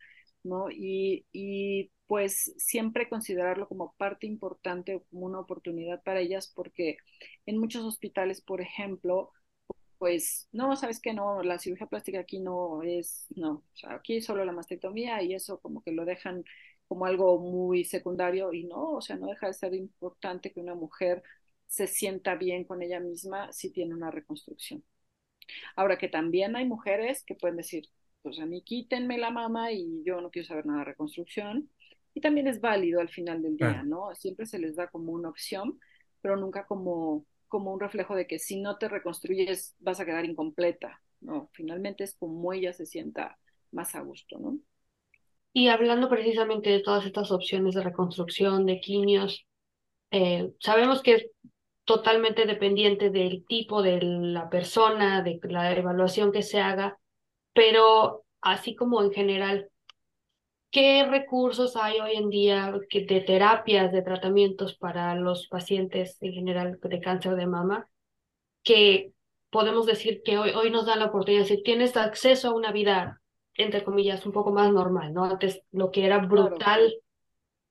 [0.70, 6.98] Y, pues siempre considerarlo como parte importante como una oportunidad para ellas, porque
[7.46, 9.32] en muchos hospitales, por ejemplo,
[9.98, 14.52] pues no, sabes que no, la cirugía plástica aquí no es, no, aquí solo la
[14.52, 16.44] mastectomía y eso como que lo dejan
[16.88, 20.74] como algo muy secundario y no, o sea, no deja de ser importante que una
[20.74, 21.22] mujer
[21.66, 24.84] se sienta bien con ella misma si tiene una reconstrucción.
[25.76, 27.88] Ahora que también hay mujeres que pueden decir,
[28.24, 31.68] pues a mí quítenme la mama y yo no quiero saber nada de reconstrucción,
[32.14, 34.14] y también es válido al final del día, ¿no?
[34.14, 35.78] Siempre se les da como una opción,
[36.22, 40.24] pero nunca como, como un reflejo de que si no te reconstruyes vas a quedar
[40.24, 41.50] incompleta, ¿no?
[41.52, 43.36] Finalmente es como ella se sienta
[43.72, 44.58] más a gusto, ¿no?
[45.52, 49.46] Y hablando precisamente de todas estas opciones de reconstrucción, de quimios,
[50.12, 51.26] eh, sabemos que es
[51.84, 56.98] totalmente dependiente del tipo de la persona, de la evaluación que se haga,
[57.54, 59.70] pero así como en general,
[60.74, 66.80] ¿Qué recursos hay hoy en día de terapias, de tratamientos para los pacientes en general
[66.82, 67.88] de cáncer de mama
[68.64, 69.12] que
[69.50, 73.22] podemos decir que hoy, hoy nos dan la oportunidad, si tienes acceso a una vida,
[73.54, 75.22] entre comillas, un poco más normal, ¿no?
[75.22, 76.92] Antes lo que era brutal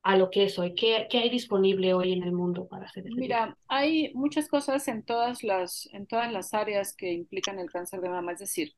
[0.02, 0.74] a lo que es hoy.
[0.74, 3.17] ¿Qué, ¿Qué, hay disponible hoy en el mundo para hacer eso?
[3.17, 8.00] Mira, hay muchas cosas en todas las, en todas las áreas que implican el cáncer
[8.00, 8.76] de mama, es decir,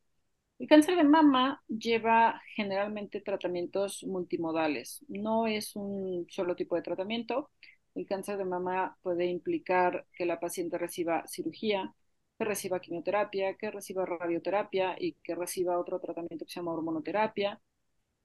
[0.60, 5.04] El cáncer de mama lleva generalmente tratamientos multimodales.
[5.10, 7.52] No es un solo tipo de tratamiento.
[7.94, 11.94] El cáncer de mama puede implicar que la paciente reciba cirugía,
[12.38, 17.62] que reciba quimioterapia, que reciba radioterapia y que reciba otro tratamiento que se llama hormonoterapia.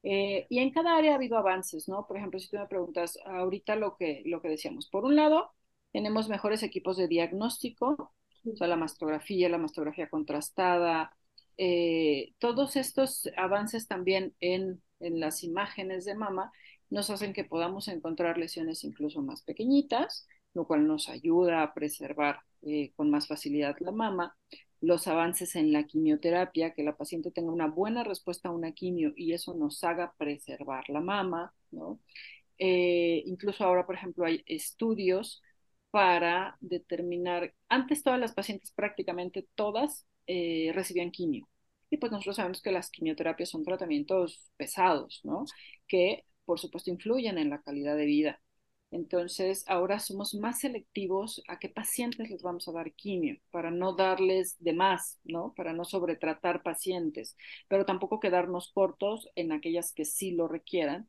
[0.03, 2.07] Eh, y en cada área ha habido avances, ¿no?
[2.07, 5.53] Por ejemplo, si tú me preguntas ahorita lo que, lo que decíamos, por un lado,
[5.93, 8.14] tenemos mejores equipos de diagnóstico,
[8.45, 11.14] o sea, la mastografía, la mastografía contrastada,
[11.62, 16.51] eh, todos estos avances también en, las imágenes de mama
[16.88, 22.40] nos hacen que podamos encontrar lesiones incluso más pequeñitas, lo cual nos ayuda a preservar
[22.62, 24.35] eh, con más facilidad la mama.
[24.81, 29.12] Los avances en la quimioterapia, que la paciente tenga una buena respuesta a una quimio
[29.14, 32.01] y eso nos haga preservar la mama, ¿no?
[32.59, 35.42] Eh, incluso ahora, por ejemplo, hay estudios
[35.90, 40.07] para determinar, antes todas las pacientes, prácticamente todas,
[40.73, 41.50] recibían quimio.
[41.90, 45.44] Y pues nosotros sabemos que las quimioterapias son tratamientos pesados, ¿no?
[45.88, 48.40] Que por supuesto influyen en la calidad de vida.
[48.92, 53.94] Entonces, ahora somos más selectivos a qué pacientes les vamos a dar quimio, para no
[53.94, 55.55] darles de más, ¿no?
[55.55, 57.37] Para no sobretratar pacientes,
[57.68, 61.09] pero tampoco quedarnos cortos en aquellas que sí lo requieran,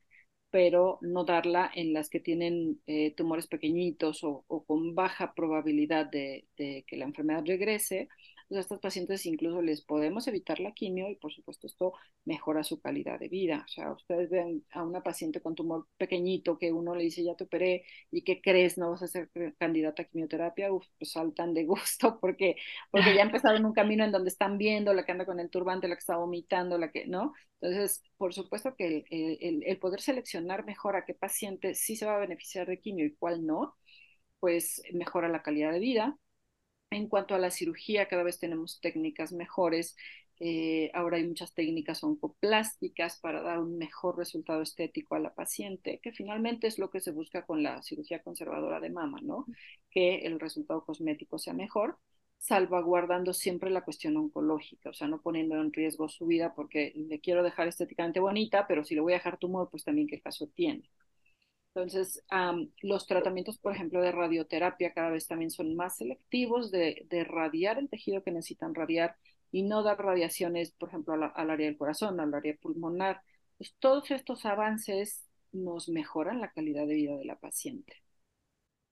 [0.51, 6.45] pero no darla en las que tienen eh, tumores pequeñitos o, con baja probabilidad de
[6.55, 8.09] que la enfermedad regrese
[8.51, 11.93] pues a estos pacientes incluso les podemos evitar la quimio y por supuesto esto
[12.25, 13.63] mejora su calidad de vida.
[13.65, 17.33] O sea, ustedes ven a una paciente con tumor pequeñito que uno le dice ya
[17.35, 21.53] te operé y que crees no vas a ser candidata a quimioterapia, uf, pues saltan
[21.53, 22.57] de gusto porque,
[22.91, 25.87] porque ya empezaron un camino en donde están viendo la que anda con el turbante,
[25.87, 27.33] la que está vomitando, la que, ¿no?
[27.61, 32.15] Entonces, por supuesto que el, el poder seleccionar mejor a qué paciente sí se va
[32.15, 33.75] a beneficiar de quimio y cuál no,
[34.39, 36.17] pues mejora la calidad de vida
[36.91, 39.95] en cuanto a la cirugía, cada vez tenemos técnicas mejores.
[40.39, 45.99] Eh, ahora hay muchas técnicas oncoplásticas para dar un mejor resultado estético a la paciente,
[46.01, 49.45] que finalmente es lo que se busca con la cirugía conservadora de mama, ¿no?
[49.91, 51.97] Que el resultado cosmético sea mejor,
[52.39, 57.19] salvaguardando siempre la cuestión oncológica, o sea, no poniendo en riesgo su vida porque le
[57.19, 60.47] quiero dejar estéticamente bonita, pero si le voy a dejar tumor, pues también qué caso
[60.47, 60.89] tiene.
[61.73, 67.05] Entonces, um, los tratamientos, por ejemplo, de radioterapia cada vez también son más selectivos de,
[67.09, 69.15] de radiar el tejido que necesitan radiar
[69.51, 73.21] y no dar radiaciones, por ejemplo, al, área del corazón, al área pulmonar.
[73.57, 77.93] Pues todos estos avances nos mejoran la calidad de vida de la paciente.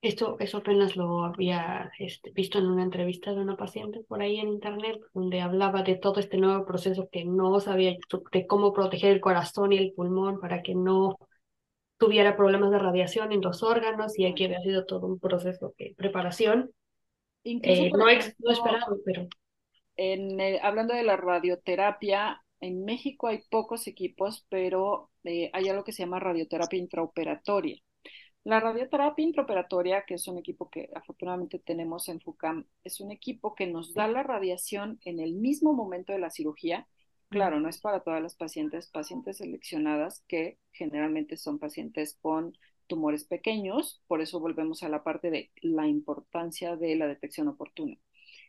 [0.02, 4.39] Esto, eso apenas lo había este, visto en una entrevista de una paciente por ahí
[4.39, 7.98] en internet, donde hablaba de todo este nuevo proceso que no sabía
[8.32, 11.18] de cómo proteger el corazón y el pulmón para que no
[12.00, 15.94] tuviera problemas de radiación en los órganos y aquí había sido todo un proceso de
[15.96, 16.72] preparación.
[17.44, 19.28] Incluso, eh, no, ejemplo, no, esperado, pero...
[19.98, 25.92] En, hablando de la radioterapia, en México hay pocos equipos, pero eh, hay algo que
[25.92, 27.78] se llama radioterapia intraoperatoria.
[28.46, 33.56] La radioterapia intraoperatoria, que es un equipo que afortunadamente tenemos en FUCAM, es un equipo
[33.56, 36.88] que nos da la radiación en el mismo momento de la cirugía
[37.30, 43.24] Claro, no es para todas las pacientes, pacientes seleccionadas que generalmente son pacientes con tumores
[43.24, 47.98] pequeños, por eso volvemos a la parte de la importancia de la detección oportuna.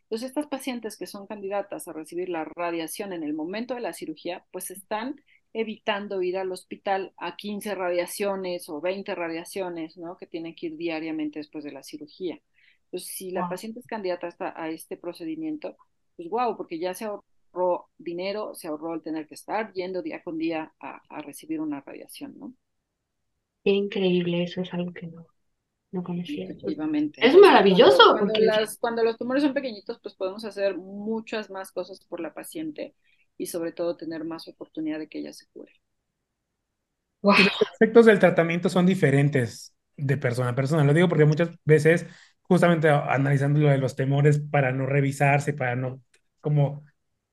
[0.03, 3.93] Entonces, estas pacientes que son candidatas a recibir la radiación en el momento de la
[3.93, 5.21] cirugía, pues están
[5.53, 10.17] evitando ir al hospital a 15 radiaciones o 20 radiaciones, ¿no?
[10.17, 12.39] Que tienen que ir diariamente después de la cirugía.
[12.85, 15.77] Entonces, si la paciente es candidata a este procedimiento,
[16.15, 17.07] pues wow, porque ya se
[17.53, 21.59] ahorró dinero, se ahorró el tener que estar yendo día con día a, a recibir
[21.59, 22.53] una radiación, ¿no?
[23.63, 25.27] Qué increíble, eso es algo que no,
[25.91, 26.45] no conocía.
[26.45, 27.25] Efectivamente.
[27.25, 27.97] Es maravilloso.
[28.13, 28.41] Cuando, porque...
[28.41, 32.95] las, cuando los tumores son pequeñitos, pues podemos hacer muchas más cosas por la paciente
[33.37, 35.73] y sobre todo tener más oportunidad de que ella se cure.
[37.21, 37.35] Wow.
[37.37, 40.83] Los efectos del tratamiento son diferentes de persona a persona.
[40.83, 42.07] Lo digo porque muchas veces,
[42.41, 46.01] justamente analizando lo de los temores para no revisarse, para no
[46.39, 46.83] como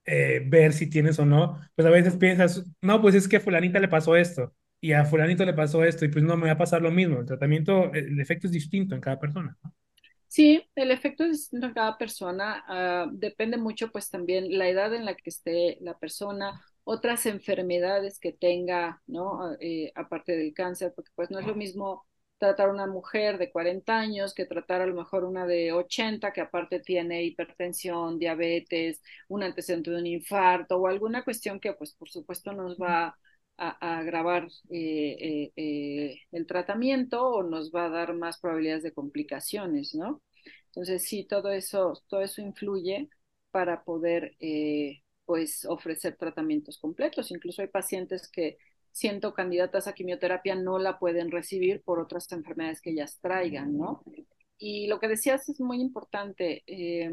[0.09, 3.41] eh, ver si tienes o no, pues a veces piensas, no, pues es que a
[3.41, 6.53] fulanita le pasó esto y a fulanito le pasó esto y pues no me va
[6.53, 7.21] a pasar lo mismo.
[7.21, 9.57] El tratamiento, el efecto es distinto en cada persona.
[9.63, 9.75] ¿no?
[10.29, 12.65] Sí, el efecto es distinto en cada persona.
[12.69, 18.19] Uh, depende mucho pues también la edad en la que esté la persona, otras enfermedades
[18.21, 19.57] que tenga, ¿no?
[19.61, 22.07] Eh, aparte del cáncer, porque pues no es lo mismo
[22.39, 26.33] tratar a una mujer de 40 años que tratar a lo mejor una de 80
[26.33, 31.93] que aparte tiene hipertensión, diabetes, un antecedente de un infarto o alguna cuestión que pues
[31.95, 33.17] por supuesto nos va
[33.57, 38.85] a, a agravar eh, eh, eh, el tratamiento o nos va a dar más probabilidades
[38.85, 40.23] de complicaciones, ¿no?
[40.67, 43.09] Entonces sí, todo eso, todo eso influye
[43.51, 44.37] para poder
[45.25, 47.31] pues ofrecer tratamientos completos.
[47.31, 48.59] Incluso hay pacientes que
[48.99, 54.03] siendo candidatas a quimioterapia no la pueden recibir por otras enfermedades que ellas traigan, ¿no?
[54.59, 56.65] Y lo que decías es muy importante.
[56.67, 57.09] Eh,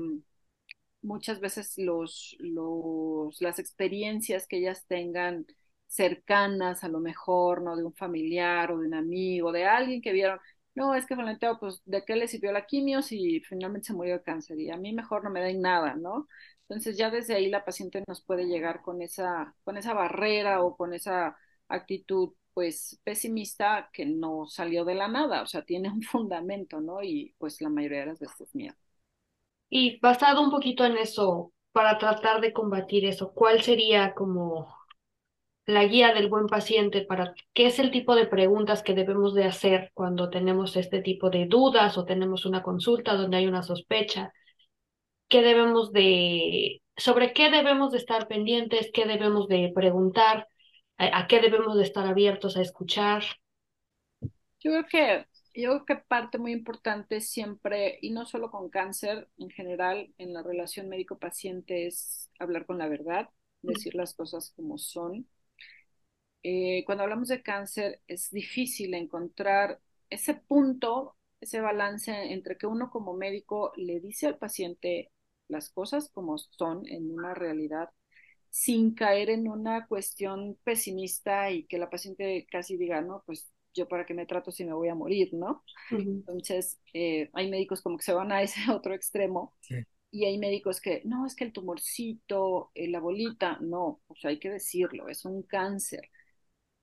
[1.03, 5.45] muchas veces los, los, las experiencias que ellas tengan
[5.86, 7.75] cercanas, a lo mejor, ¿no?
[7.75, 10.39] De un familiar o de un amigo, de alguien que vieron,
[10.73, 14.15] no, es que Valenteo, pues, ¿de qué le sirvió la quimio si finalmente se murió
[14.17, 14.59] de cáncer?
[14.59, 16.27] Y a mí mejor no me den nada, ¿no?
[16.67, 20.75] Entonces ya desde ahí la paciente nos puede llegar con esa, con esa barrera o
[20.75, 21.38] con esa
[21.68, 27.03] actitud pues pesimista que no salió de la nada, o sea, tiene un fundamento, ¿no?
[27.03, 28.76] Y pues la mayoría de las veces es miedo.
[29.70, 34.74] Y basado un poquito en eso, para tratar de combatir eso, ¿cuál sería como
[35.66, 39.45] la guía del buen paciente para qué es el tipo de preguntas que debemos de
[39.45, 44.32] hacer cuando tenemos este tipo de dudas o tenemos una consulta donde hay una sospecha?
[45.28, 48.91] ¿Qué debemos de, sobre qué debemos de estar pendientes?
[48.93, 50.47] ¿Qué debemos de preguntar?
[50.98, 53.24] ¿A, qué debemos de estar abiertos a escuchar?
[54.60, 55.26] Yo creo que
[55.56, 60.34] yo creo que parte muy importante siempre, y no solo con cáncer, en general, en
[60.34, 63.30] la relación médico-paciente es hablar con la verdad,
[63.62, 65.28] decir las cosas como son.
[66.43, 69.80] Eh, cuando hablamos de cáncer es difícil encontrar
[70.10, 75.12] ese punto, ese balance entre que uno como médico le dice al paciente
[75.48, 77.89] las cosas como son en una realidad
[78.56, 83.86] sin caer en una cuestión pesimista y que la paciente casi diga, no, pues yo
[83.89, 85.66] para qué me trato si me voy a morir, ¿no?
[85.91, 89.53] Entonces, eh, hay médicos como que se van a ese otro extremo
[90.10, 94.30] y hay médicos que, no, es que el tumorcito, eh, la bolita, no, o sea,
[94.30, 96.10] hay que decirlo, es un cáncer.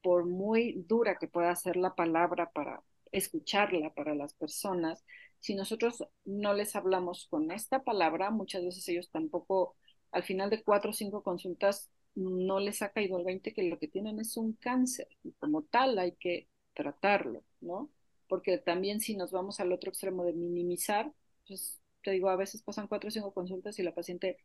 [0.02, 5.02] Por muy dura que pueda ser la palabra para escucharla para las personas,
[5.40, 9.76] si nosotros no les hablamos con esta palabra, muchas veces ellos tampoco
[10.12, 13.78] al final de cuatro o cinco consultas no les ha caído el 20 que lo
[13.78, 17.90] que tienen es un cáncer y como tal hay que tratarlo, ¿no?
[18.28, 21.12] Porque también si nos vamos al otro extremo de minimizar,
[21.46, 24.38] pues te digo, a veces pasan cuatro o cinco consultas y la paciente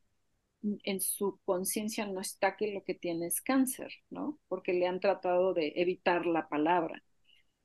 [0.84, 4.40] en su conciencia no está que lo que tiene es cáncer, ¿no?
[4.48, 7.04] Porque le han tratado de evitar la palabra.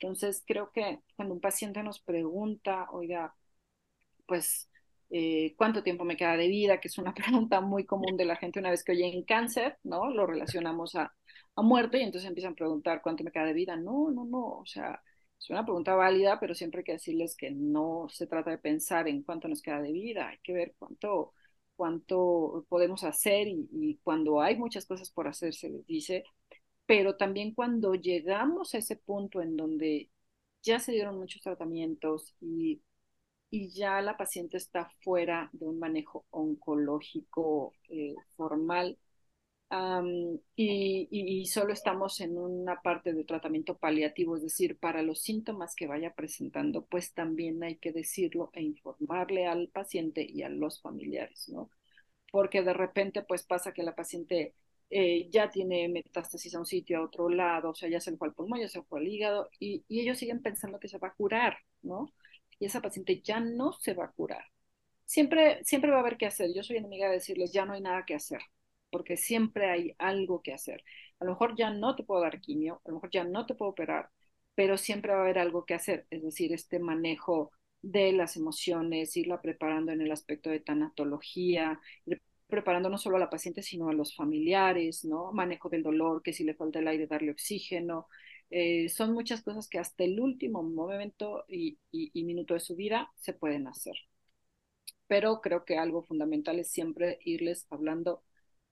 [0.00, 3.34] Entonces, creo que cuando un paciente nos pregunta, oiga,
[4.26, 4.70] pues
[5.12, 8.36] eh, cuánto tiempo me queda de vida, que es una pregunta muy común de la
[8.36, 10.10] gente una vez que oye en cáncer, ¿no?
[10.10, 11.14] Lo relacionamos a,
[11.56, 13.76] a muerte y entonces empiezan a preguntar cuánto me queda de vida.
[13.76, 15.02] No, no, no, o sea,
[15.38, 19.08] es una pregunta válida, pero siempre hay que decirles que no se trata de pensar
[19.08, 21.34] en cuánto nos queda de vida, hay que ver cuánto,
[21.76, 26.24] cuánto podemos hacer y, y cuando hay muchas cosas por hacer se les dice,
[26.86, 30.10] pero también cuando llegamos a ese punto en donde
[30.62, 32.82] ya se dieron muchos tratamientos y
[33.52, 38.98] y ya la paciente está fuera de un manejo oncológico eh, formal
[40.56, 45.86] y, solo estamos en una parte de tratamiento paliativo, es decir, para los síntomas que
[45.86, 51.48] vaya presentando, pues también hay que decirlo e informarle al paciente y a los familiares,
[51.48, 51.70] ¿no?
[52.30, 54.54] Porque de repente pues pasa que la paciente
[54.90, 58.28] eh, ya tiene metástasis a un sitio, a otro lado, o sea, ya se fue
[58.28, 61.08] al pulmón, ya se fue al hígado, y, y ellos siguen pensando que se va
[61.08, 62.12] a curar, ¿no?
[62.62, 64.44] Y esa paciente ya no se va a curar.
[65.04, 66.52] Siempre, siempre va a haber que hacer.
[66.54, 68.40] Yo soy enemiga de decirles, ya no hay nada que hacer,
[68.90, 70.84] porque siempre hay algo que hacer.
[71.18, 73.54] A lo mejor ya no te puedo dar quimio, a lo mejor ya no te
[73.56, 74.10] puedo operar,
[74.54, 77.50] pero siempre va a haber algo que hacer, es decir, este manejo
[77.82, 81.80] de las emociones, irla preparando en el aspecto de tanatología,
[82.46, 85.32] preparando no solo a la paciente, sino a los familiares, ¿no?
[85.32, 88.06] Manejo del dolor, que si le falta el aire, darle oxígeno,
[88.54, 91.78] eh, son muchas cosas que hasta el último momento y,
[92.12, 93.94] minuto de su vida se pueden hacer.
[95.06, 98.22] Pero creo que algo fundamental es siempre irles hablando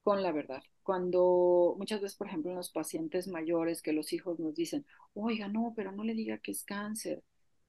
[0.02, 0.62] con la verdad.
[0.82, 5.48] Cuando muchas veces, por ejemplo, en los pacientes mayores que los hijos nos dicen, oiga,
[5.48, 7.22] no, pero no le diga que es cáncer.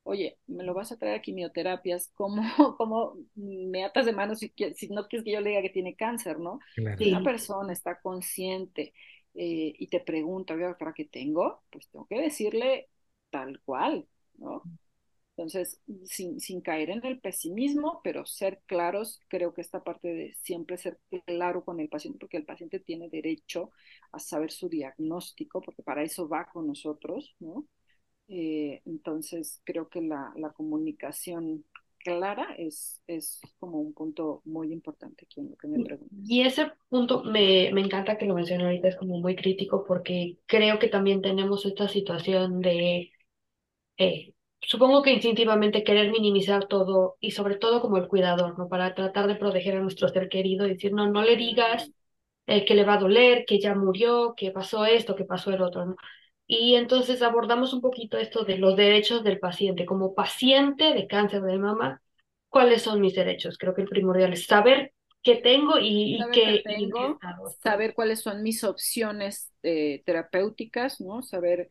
[0.03, 2.41] Oye, me lo vas a traer a quimioterapias, ¿cómo,
[2.77, 5.95] cómo me atas de manos si, si no quieres que yo le diga que tiene
[5.95, 6.59] cáncer, no?
[6.97, 8.93] Si una persona está consciente
[9.35, 11.63] eh, y te pregunta, ¿para qué tengo?
[11.71, 12.89] Pues tengo que decirle
[13.29, 14.67] tal cual, ¿no?
[15.37, 20.33] Entonces, sin, sin caer en el pesimismo, pero ser claros, creo que esta parte de
[20.41, 23.71] siempre ser claro con el paciente, porque el paciente tiene derecho
[24.11, 27.65] a saber su diagnóstico, porque para eso va con nosotros, ¿no?
[28.27, 31.65] Eh, entonces, creo que la, la comunicación
[32.03, 36.17] clara es, es como un punto muy importante aquí en lo que me preguntas.
[36.27, 40.37] Y ese punto me, me encanta que lo mencione ahorita, es como muy crítico porque
[40.45, 43.11] creo que también tenemos esta situación de,
[43.97, 48.67] eh, supongo que instintivamente querer minimizar todo y sobre todo como el cuidador, ¿no?
[48.69, 51.91] Para tratar de proteger a nuestro ser querido y decir, no, no le digas
[52.47, 55.61] eh, que le va a doler, que ya murió, que pasó esto, que pasó el
[55.61, 55.95] otro, ¿no?
[56.53, 59.85] Y entonces abordamos un poquito esto de los derechos del paciente.
[59.85, 62.01] Como paciente de cáncer de mama,
[62.49, 63.57] ¿cuáles son mis derechos?
[63.57, 64.91] Creo que el primordial es saber
[65.23, 67.17] qué tengo y, qué, tengo,
[67.63, 71.23] saber cuáles son mis opciones eh, terapéuticas, ¿no?
[71.23, 71.69] Saber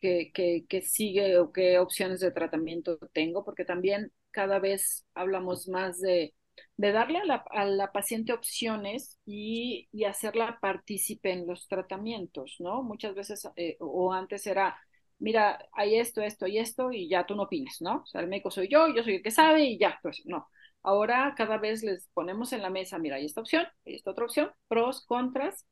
[0.00, 5.68] qué, qué, qué sigue o qué opciones de tratamiento tengo, porque también cada vez hablamos
[5.68, 6.32] más de
[6.76, 12.82] de darle a la, a la paciente opciones y, hacerla partícipe en los tratamientos, ¿no?
[12.82, 14.76] Muchas veces, eh, o antes era,
[15.18, 17.98] mira, hay esto, esto y esto, y ya tú no opinas, ¿no?
[18.02, 20.48] O sea, el médico soy yo, yo soy el que sabe y ya, pues no.
[20.82, 24.24] Ahora cada vez les ponemos en la mesa, mira, hay esta opción, hay esta otra
[24.24, 25.66] opción, pros, contras,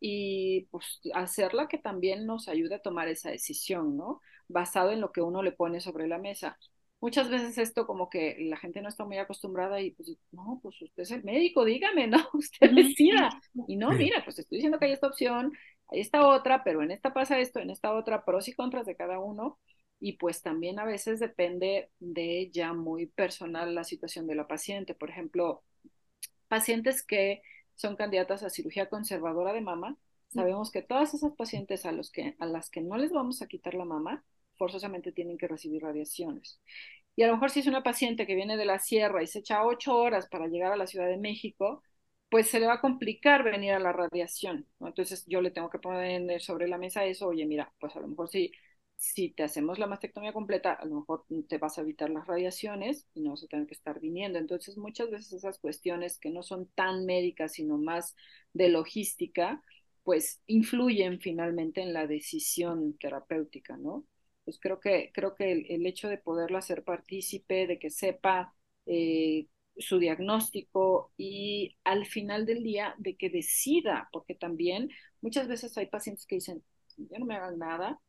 [0.00, 4.20] y pues hacerla que también nos ayude a tomar esa decisión, ¿no?
[4.48, 6.58] Basado en lo que uno le pone sobre la mesa
[7.00, 10.80] muchas veces esto como que la gente no está muy acostumbrada y pues, no, pues
[10.82, 12.18] usted es el médico, dígame, ¿no?
[12.34, 13.30] Usted decida.
[13.66, 15.52] Y no, mira, pues estoy diciendo que hay esta opción,
[15.88, 18.96] hay esta otra, pero en esta pasa esto, en esta otra, pros y contras de
[18.96, 19.58] cada uno.
[19.98, 24.94] Y pues también a veces depende de ya muy personal la situación de la paciente.
[24.94, 25.62] Por ejemplo,
[26.48, 27.42] pacientes que
[27.76, 29.96] son candidatas a cirugía conservadora de mama,
[30.28, 33.46] sabemos que todas esas pacientes a, los que, a las que no les vamos a
[33.46, 34.24] quitar la mama,
[34.58, 36.60] forzosamente tienen que recibir radiaciones.
[37.16, 39.38] Y a lo mejor si es una paciente que viene de la sierra y se
[39.40, 41.82] echa ocho horas para llegar a la Ciudad de México,
[42.28, 44.66] pues se le va a complicar venir a la radiación.
[44.80, 48.08] Entonces yo le tengo que poner sobre la mesa eso, oye, mira, pues a lo
[48.08, 48.52] mejor si,
[48.96, 53.06] si te hacemos la mastectomía completa, a lo mejor te vas a evitar las radiaciones
[53.14, 54.38] y no vas a tener que estar viniendo.
[54.38, 58.14] Entonces muchas veces esas cuestiones que no son tan médicas, sino más
[58.52, 59.62] de logística,
[60.02, 64.04] pues influyen finalmente en la decisión terapéutica, ¿no?
[64.46, 68.54] Pues creo que, creo que el, hecho de poderlo hacer partícipe, de que sepa
[68.86, 74.90] eh, su diagnóstico y al final del día de que decida, porque también
[75.20, 76.62] muchas veces hay pacientes que dicen,
[76.96, 78.00] ya no me hagan nada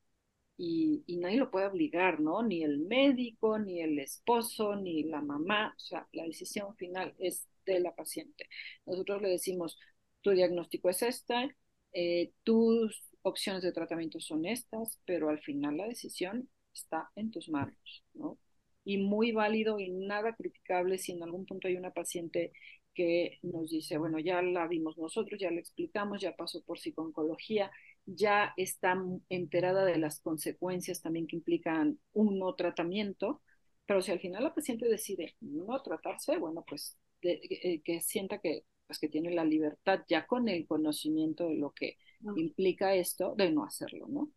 [0.57, 2.43] y, y nadie lo puede obligar, ¿no?
[2.43, 7.47] Ni el médico, ni el esposo, ni la mamá, o sea, la decisión final es
[7.65, 8.49] de la paciente.
[8.85, 9.77] Nosotros le decimos,
[10.21, 11.55] tu diagnóstico es este,
[11.93, 17.49] eh, tus opciones de tratamiento son estas, pero al final la decisión está en tus
[17.49, 18.38] manos, ¿no?
[18.84, 22.53] Y muy válido y nada criticable si en algún punto hay una paciente
[22.93, 27.71] que nos dice, bueno, ya la vimos nosotros, ya la explicamos, ya pasó por psicooncología,
[28.05, 28.97] ya está
[29.30, 33.41] enterada de las consecuencias también que implican un no tratamiento,
[33.86, 38.65] pero si al final la paciente decide no tratarse, bueno, pues eh, que sienta que,
[38.88, 41.97] pues que tiene la libertad ya con el conocimiento de lo que
[42.36, 44.32] implica esto de no hacerlo, ¿no?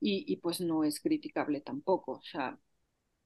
[0.00, 2.12] Y, y, pues no es criticable tampoco.
[2.12, 2.58] O sea,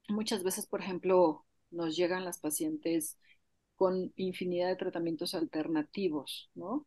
[0.08, 3.18] muchas veces, por ejemplo, nos llegan las pacientes
[3.76, 6.86] con infinidad de tratamientos alternativos, ¿no?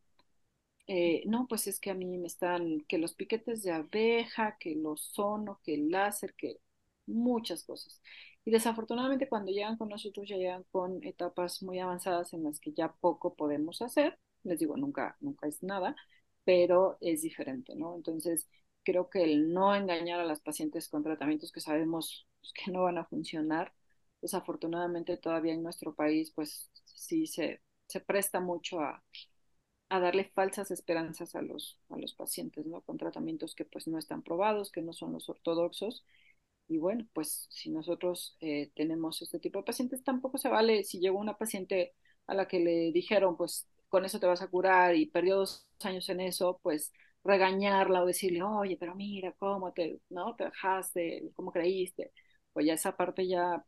[0.86, 4.74] Eh, no, pues es que a mí me están, que los piquetes de abeja, que
[4.74, 6.56] los sono, que el láser, que
[7.06, 8.02] muchas cosas.
[8.44, 12.72] Y desafortunadamente cuando llegan con nosotros ya llegan con etapas muy avanzadas en las que
[12.72, 14.18] ya poco podemos hacer.
[14.42, 15.94] Les digo, nunca, nunca es nada,
[16.44, 17.94] pero es diferente, ¿no?
[17.96, 18.48] Entonces,
[18.84, 22.82] creo que el no engañar a las pacientes con tratamientos que sabemos pues, que no
[22.84, 23.72] van a funcionar,
[24.22, 29.02] desafortunadamente todavía en nuestro país, pues sí se, se presta mucho a,
[29.88, 32.80] a darle falsas esperanzas a los, a los pacientes, ¿no?
[32.82, 36.04] Con tratamientos que pues no están probados, que no son los ortodoxos.
[36.68, 41.00] Y bueno, pues si nosotros eh, tenemos este tipo de pacientes, tampoco se vale si
[41.00, 41.94] llegó una paciente
[42.28, 45.66] a la que le dijeron, pues con eso te vas a curar y perdió dos
[45.82, 46.92] años en eso, pues
[47.24, 51.30] regañarla o decirle, oye, pero mira, ¿cómo te, no, te dejaste?
[51.36, 52.12] ¿Cómo creíste?
[52.52, 53.64] Pues ya esa parte ya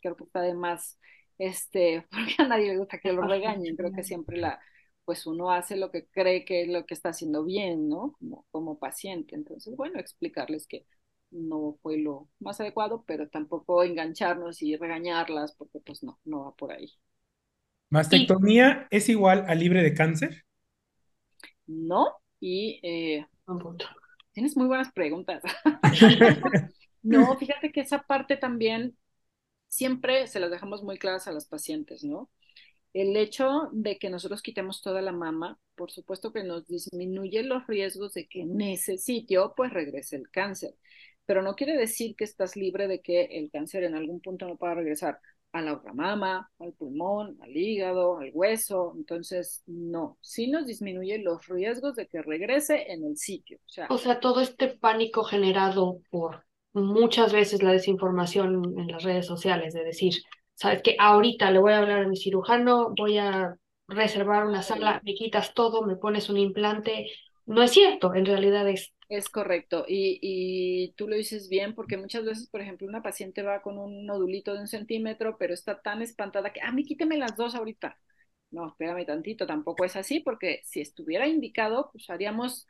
[0.00, 0.98] creo que está de más,
[1.38, 4.60] este, porque a nadie le gusta que lo regañen, creo que siempre la,
[5.04, 8.14] pues uno hace lo que cree que es lo que está haciendo bien, ¿no?
[8.18, 9.34] Como, como paciente.
[9.36, 10.86] Entonces, bueno, explicarles que
[11.30, 16.54] no fue lo más adecuado, pero tampoco engancharnos y regañarlas, porque pues no, no va
[16.56, 16.92] por ahí.
[17.96, 20.44] ¿Mastectomía es igual a libre de cáncer?
[21.66, 23.26] No, y eh,
[24.32, 25.42] tienes muy buenas preguntas.
[27.02, 28.98] no, fíjate que esa parte también
[29.68, 32.30] siempre se las dejamos muy claras a las pacientes, ¿no?
[32.92, 37.66] El hecho de que nosotros quitemos toda la mama, por supuesto que nos disminuye los
[37.66, 40.74] riesgos de que en ese sitio pues regrese el cáncer,
[41.24, 44.56] pero no quiere decir que estás libre de que el cáncer en algún punto no
[44.56, 45.18] pueda regresar
[45.56, 48.94] a la mama, al pulmón, al hígado, al hueso.
[48.96, 53.58] Entonces, no, sí nos disminuye los riesgos de que regrese en el sitio.
[53.88, 59.72] O sea, todo este pánico generado por muchas veces la desinformación en las redes sociales,
[59.74, 60.14] de decir,
[60.54, 63.56] sabes que ahorita le voy a hablar a mi cirujano, voy a
[63.88, 67.06] reservar una sala, me quitas todo, me pones un implante.
[67.46, 71.96] No es cierto, en realidad es Es correcto, y, y tú lo dices bien, porque
[71.96, 75.80] muchas veces, por ejemplo, una paciente va con un nodulito de un centímetro, pero está
[75.80, 77.96] tan espantada que, a mí quíteme las dos ahorita.
[78.50, 82.66] No, espérame tantito, tampoco es así, porque si estuviera indicado, pues haríamos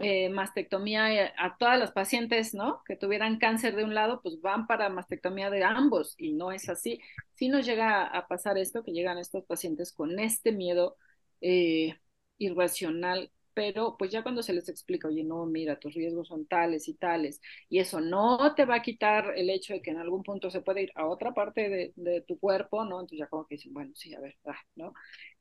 [0.00, 2.82] eh, mastectomía eh, a todas las pacientes, ¿no?
[2.86, 6.68] Que tuvieran cáncer de un lado, pues van para mastectomía de ambos, y no es
[6.68, 7.00] así.
[7.34, 10.96] Si nos llega a pasar esto, que llegan estos pacientes con este miedo
[11.40, 11.98] eh,
[12.38, 16.88] irracional pero pues ya cuando se les explica, oye, no, mira, tus riesgos son tales
[16.88, 20.22] y tales, y eso no te va a quitar el hecho de que en algún
[20.22, 23.00] punto se puede ir a otra parte de, de tu cuerpo, ¿no?
[23.00, 24.92] Entonces ya como que dicen, bueno, sí, a ver, ah, ¿no?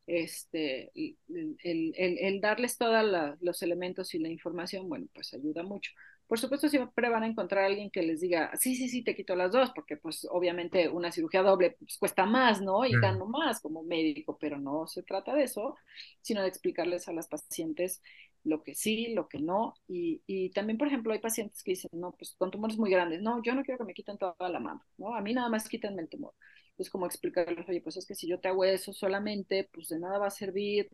[0.08, 1.18] Este, el,
[1.64, 5.92] el, el, el darles todos los elementos y la información, bueno, pues ayuda mucho.
[6.30, 9.16] Por supuesto, siempre van a encontrar a alguien que les diga, sí, sí, sí, te
[9.16, 12.86] quito las dos, porque pues obviamente una cirugía doble pues, cuesta más, ¿no?
[12.86, 15.76] Y gano más como médico, pero no se trata de eso,
[16.22, 18.02] sino de explicarles a las pacientes
[18.44, 19.74] lo que sí, lo que no.
[19.88, 23.22] Y, y también, por ejemplo, hay pacientes que dicen, no, pues con tumores muy grandes,
[23.24, 25.16] no, yo no quiero que me quiten toda la mama, ¿no?
[25.16, 26.34] A mí nada más quítenme el tumor.
[26.78, 30.00] Es como explicarles, oye, pues es que si yo te hago eso solamente, pues de
[30.00, 30.90] nada va a servir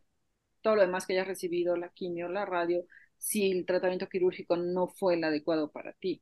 [0.62, 2.86] todo lo demás que hayas recibido, la quimio, la radio,
[3.26, 6.22] si el tratamiento quirúrgico no fue el adecuado para ti.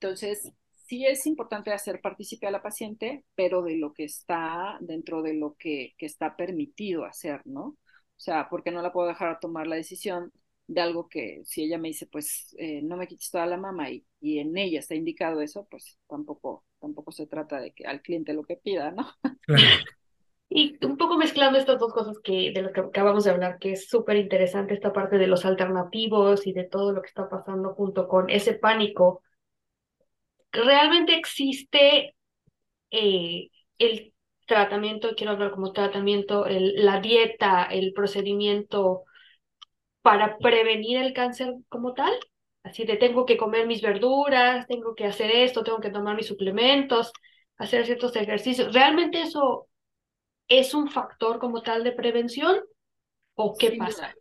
[0.00, 0.52] Entonces,
[0.86, 5.34] sí es importante hacer partícipe a la paciente, pero de lo que está dentro de
[5.34, 7.62] lo que, que está permitido hacer, ¿no?
[7.62, 7.78] O
[8.18, 10.30] sea, porque no la puedo dejar tomar la decisión
[10.66, 13.90] de algo que si ella me dice, pues eh, no me quites toda la mama
[13.90, 18.02] y, y, en ella está indicado eso, pues tampoco, tampoco se trata de que al
[18.02, 19.08] cliente lo que pida, ¿no?
[19.42, 19.64] Claro.
[20.52, 23.72] Y un poco mezclando estas dos cosas que de lo que acabamos de hablar, que
[23.72, 27.72] es súper interesante esta parte de los alternativos y de todo lo que está pasando
[27.74, 29.22] junto con ese pánico.
[30.50, 32.16] ¿Realmente existe
[32.90, 34.12] eh, el
[34.46, 39.04] tratamiento, quiero hablar como tratamiento, el, la dieta, el procedimiento
[40.02, 42.12] para prevenir el cáncer como tal?
[42.64, 46.26] Así de tengo que comer mis verduras, tengo que hacer esto, tengo que tomar mis
[46.26, 47.12] suplementos,
[47.56, 48.74] hacer ciertos ejercicios.
[48.74, 49.69] ¿Realmente eso
[50.50, 52.60] es un factor como tal de prevención
[53.36, 54.06] o qué Sin pasa?
[54.06, 54.16] duda,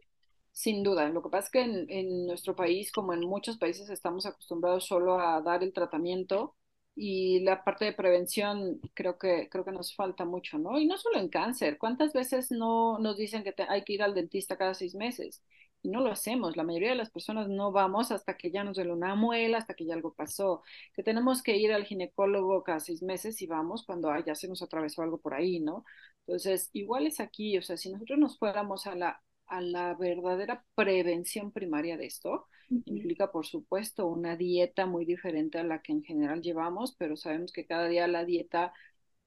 [0.52, 1.10] sin duda.
[1.10, 4.86] Lo que pasa es que en, en nuestro país, como en muchos países, estamos acostumbrados
[4.88, 6.56] solo a dar el tratamiento
[6.96, 10.80] y la parte de prevención creo que, creo que nos falta mucho, ¿no?
[10.80, 11.78] Y no solo en cáncer.
[11.78, 15.44] ¿Cuántas veces no nos dicen que te- hay que ir al dentista cada seis meses?
[15.82, 16.58] Y no lo hacemos.
[16.58, 19.76] La mayoría de las personas no vamos hasta que ya nos duele una muela, hasta
[19.76, 20.62] que ya algo pasó.
[20.94, 24.50] Que tenemos que ir al ginecólogo cada seis meses y vamos cuando ah, ya se
[24.50, 25.86] nos atravesó algo por ahí, ¿no?
[26.30, 30.64] Entonces, igual es aquí, o sea, si nosotros nos fuéramos a la, a la verdadera
[30.76, 32.48] prevención primaria de esto,
[32.86, 37.52] implica, por supuesto, una dieta muy diferente a la que en general llevamos, pero sabemos
[37.52, 38.74] que cada día la dieta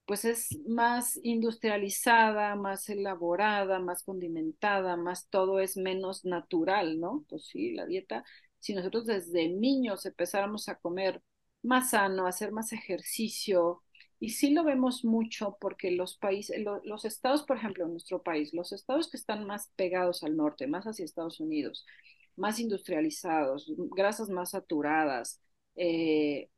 [0.07, 7.24] pues es más industrializada, más elaborada, más condimentada, más todo es menos natural, ¿no?
[7.28, 8.24] Pues sí, la dieta,
[8.59, 11.22] si nosotros desde niños empezáramos a comer
[11.62, 13.82] más sano, a hacer más ejercicio,
[14.22, 18.22] y sí lo vemos mucho porque los países, lo- los estados, por ejemplo, en nuestro
[18.22, 21.86] país, los estados que están más pegados al norte, más hacia Estados Unidos,
[22.36, 25.40] más industrializados, grasas más saturadas,
[25.76, 26.50] eh,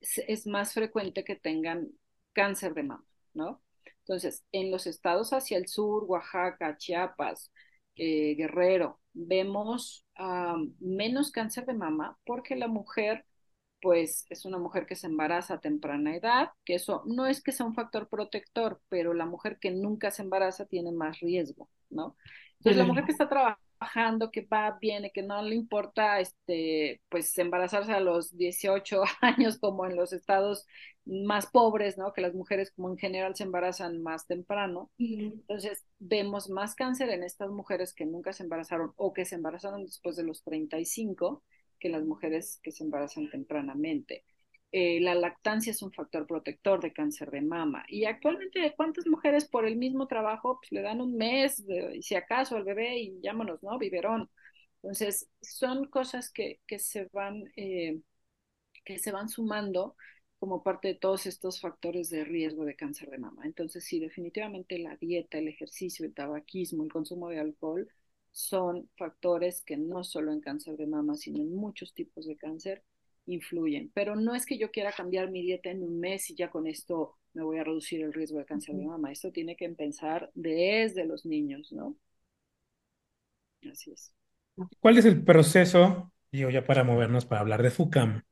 [0.00, 1.88] es, más frecuente que tengan
[2.32, 3.62] cáncer de mama, ¿no?
[4.00, 7.50] Entonces, en los estados hacia el sur, Oaxaca, Chiapas,
[7.96, 13.24] eh, Guerrero, vemos um, menos cáncer de mama porque la mujer,
[13.84, 17.52] pues, es una mujer que se embaraza a temprana edad, que eso no es que
[17.52, 22.16] sea un factor protector, pero la mujer que nunca se embaraza tiene más riesgo, ¿no?
[22.56, 27.36] Entonces, la mujer que está trabajando, que va, viene, que no le importa, este, pues
[27.36, 30.64] embarazarse a los 18 años como en los estados
[31.04, 32.14] más pobres, ¿no?
[32.14, 34.90] Que las mujeres como en general se embarazan más temprano.
[34.98, 39.84] Entonces, vemos más cáncer en estas mujeres que nunca se embarazaron o que se embarazaron
[39.84, 41.42] después de los 35
[41.84, 44.24] que las mujeres que se embarazan tempranamente.
[44.72, 47.84] Eh, la lactancia es un factor protector de cáncer de mama.
[47.88, 52.14] Y actualmente, ¿cuántas mujeres por el mismo trabajo pues, le dan un mes, de, si
[52.14, 53.78] acaso, al bebé y llámonos, ¿no?
[53.78, 54.30] Biberón.
[54.76, 58.00] Entonces, son cosas que, que se van, eh,
[58.84, 59.94] que se van sumando
[60.38, 63.42] como parte de todos estos factores de riesgo de cáncer de mama.
[63.44, 67.90] Entonces, sí, definitivamente la dieta, el ejercicio, el tabaquismo, el consumo de alcohol
[68.34, 72.82] son factores que no solo en cáncer de mama, sino en muchos tipos de cáncer
[73.26, 73.90] influyen.
[73.94, 76.66] Pero no es que yo quiera cambiar mi dieta en un mes y ya con
[76.66, 79.12] esto me voy a reducir el riesgo de cáncer de mama.
[79.12, 81.96] Esto tiene que empezar desde los niños, ¿no?
[83.70, 84.12] Así es.
[84.80, 88.22] ¿Cuál es el proceso, digo ya para movernos para hablar de FUCAM,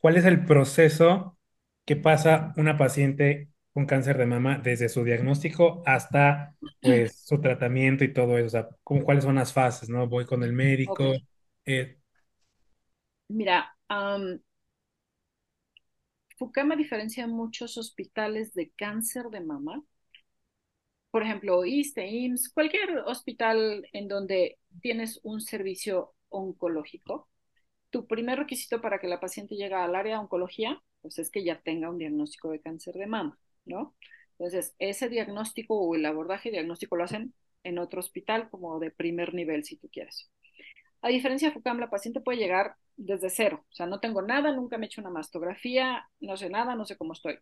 [0.00, 1.38] cuál es el proceso
[1.86, 8.04] que pasa una paciente con cáncer de mama desde su diagnóstico hasta pues su tratamiento
[8.04, 8.46] y todo eso?
[8.46, 10.08] O sea, ¿cómo- ¿cuáles son las fases, no?
[10.08, 11.22] Voy con el médico.
[11.64, 11.98] Eh,
[13.28, 13.74] Mira,
[16.38, 19.84] Fukama diferencia muchos hospitales de cáncer de mama.
[21.10, 27.28] Por ejemplo, ISSSTE, IMSS, cualquier hospital en donde tienes un servicio oncológico.
[27.90, 31.44] Tu primer requisito para que la paciente llegue al área de oncología, pues es que
[31.44, 33.38] ya tenga un diagnóstico de cáncer de mama,
[33.70, 33.94] ¿no?
[34.38, 39.34] Entonces, ese diagnóstico o el abordaje diagnóstico lo hacen en otro hospital como de primer
[39.34, 40.30] nivel, si tú quieres.
[41.02, 44.52] A diferencia de FUCAM, la paciente puede llegar desde cero, o sea, no tengo nada,
[44.52, 47.38] nunca me he hecho una mastografía, no sé nada, no sé cómo estoy.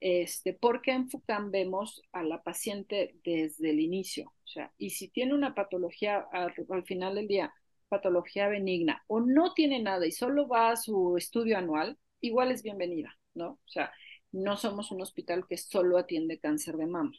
[0.00, 5.08] Este, porque en FUCAM vemos a la paciente desde el inicio, o sea, y si
[5.08, 7.52] tiene una patología al, al final del día,
[7.88, 12.62] patología benigna, o no tiene nada y solo va a su estudio anual, igual es
[12.62, 13.50] bienvenida, ¿no?
[13.50, 13.92] O sea,
[14.32, 17.12] no somos un hospital que solo atiende cáncer de mama.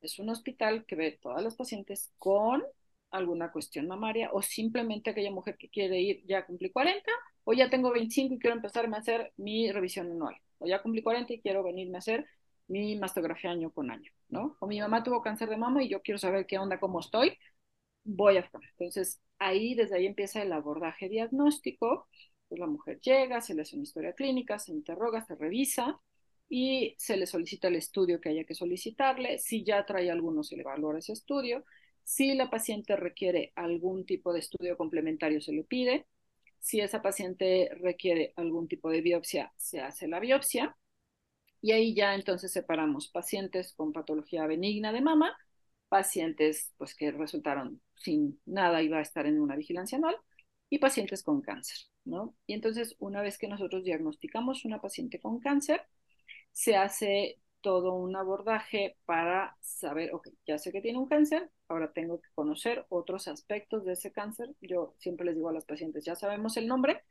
[0.00, 2.62] Es un hospital que ve todas las pacientes con
[3.10, 7.10] alguna cuestión mamaria o simplemente aquella mujer que quiere ir, ya cumplí 40
[7.44, 11.02] o ya tengo 25 y quiero empezarme a hacer mi revisión anual o ya cumplí
[11.02, 12.26] 40 y quiero venirme a hacer
[12.68, 14.56] mi mastografía año con año, ¿no?
[14.60, 17.38] O mi mamá tuvo cáncer de mama y yo quiero saber qué onda, cómo estoy,
[18.04, 18.50] voy a.
[18.72, 22.08] Entonces, ahí, desde ahí empieza el abordaje diagnóstico,
[22.48, 26.00] pues la mujer llega, se le hace una historia clínica, se interroga, se revisa
[26.48, 29.38] y se le solicita el estudio que haya que solicitarle.
[29.38, 31.64] Si ya trae alguno, se le valora ese estudio.
[32.04, 36.06] Si la paciente requiere algún tipo de estudio complementario, se le pide.
[36.60, 40.76] Si esa paciente requiere algún tipo de biopsia, se hace la biopsia.
[41.60, 45.36] Y ahí ya entonces separamos pacientes con patología benigna de mama,
[45.88, 50.16] pacientes pues que resultaron sin nada y va a estar en una vigilancia anual,
[50.70, 52.36] y pacientes con cáncer, ¿no?
[52.46, 55.82] Y entonces una vez que nosotros diagnosticamos una paciente con cáncer,
[56.56, 61.92] se hace todo un abordaje para saber, ok, ya sé que tiene un cáncer, ahora
[61.92, 64.54] tengo que conocer otros aspectos de ese cáncer.
[64.62, 67.02] Yo siempre les digo a las pacientes, ya sabemos el nombre,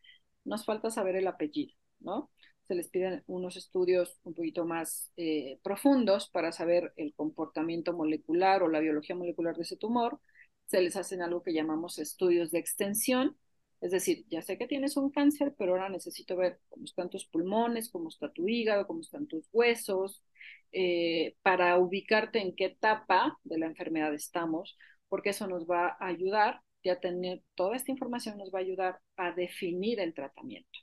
[0.45, 2.31] nos falta saber el apellido, ¿no?
[2.67, 8.63] Se les piden unos estudios un poquito más eh, profundos para saber el comportamiento molecular
[8.63, 10.19] o la biología molecular de ese tumor.
[10.65, 13.37] Se les hacen algo que llamamos estudios de extensión,
[13.81, 17.25] es decir, ya sé que tienes un cáncer, pero ahora necesito ver cómo están tus
[17.25, 20.23] pulmones, cómo está tu hígado, cómo están tus huesos,
[20.71, 24.77] eh, para ubicarte en qué etapa de la enfermedad estamos,
[25.09, 28.99] porque eso nos va a ayudar, ya tener toda esta información nos va a ayudar
[29.17, 30.79] a definir el tratamiento.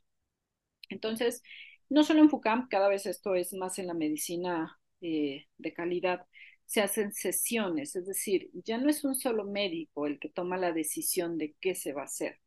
[0.88, 1.43] Entonces,
[1.88, 6.26] no solo en FUCAM, cada vez esto es más en la medicina eh, de calidad,
[6.66, 10.72] se hacen sesiones, es decir, ya no es un solo médico el que toma la
[10.72, 12.41] decisión de qué se va a hacer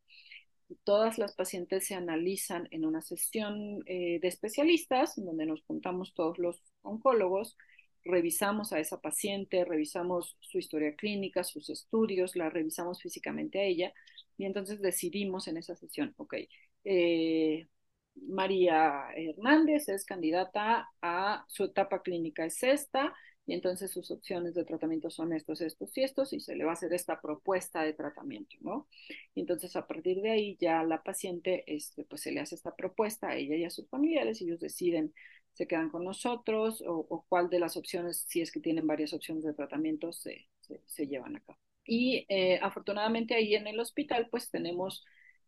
[0.83, 6.37] todas las pacientes se analizan en una sesión eh, de especialistas, donde nos juntamos todos
[6.39, 7.57] los oncólogos,
[8.03, 13.93] revisamos a esa paciente, revisamos su historia clínica, sus estudios, la revisamos físicamente a ella
[14.37, 16.35] y entonces decidimos en esa sesión, ok,
[16.83, 17.67] eh,
[18.15, 23.13] María Hernández es candidata a su etapa clínica es esta,
[23.47, 26.71] y entonces sus opciones de tratamiento son estos, estos y estos, y se le va
[26.71, 28.87] a hacer esta propuesta de tratamiento, ¿no?
[29.35, 32.75] Y entonces a partir de ahí ya la paciente, este, pues se le hace esta
[32.75, 35.13] propuesta a ella y a sus familiares, y ellos deciden,
[35.53, 39.13] se quedan con nosotros, o, o cuál de las opciones, si es que tienen varias
[39.13, 41.59] opciones de tratamiento, se, se, se llevan a cabo.
[41.85, 45.05] Y eh, afortunadamente ahí en el hospital, pues tenemos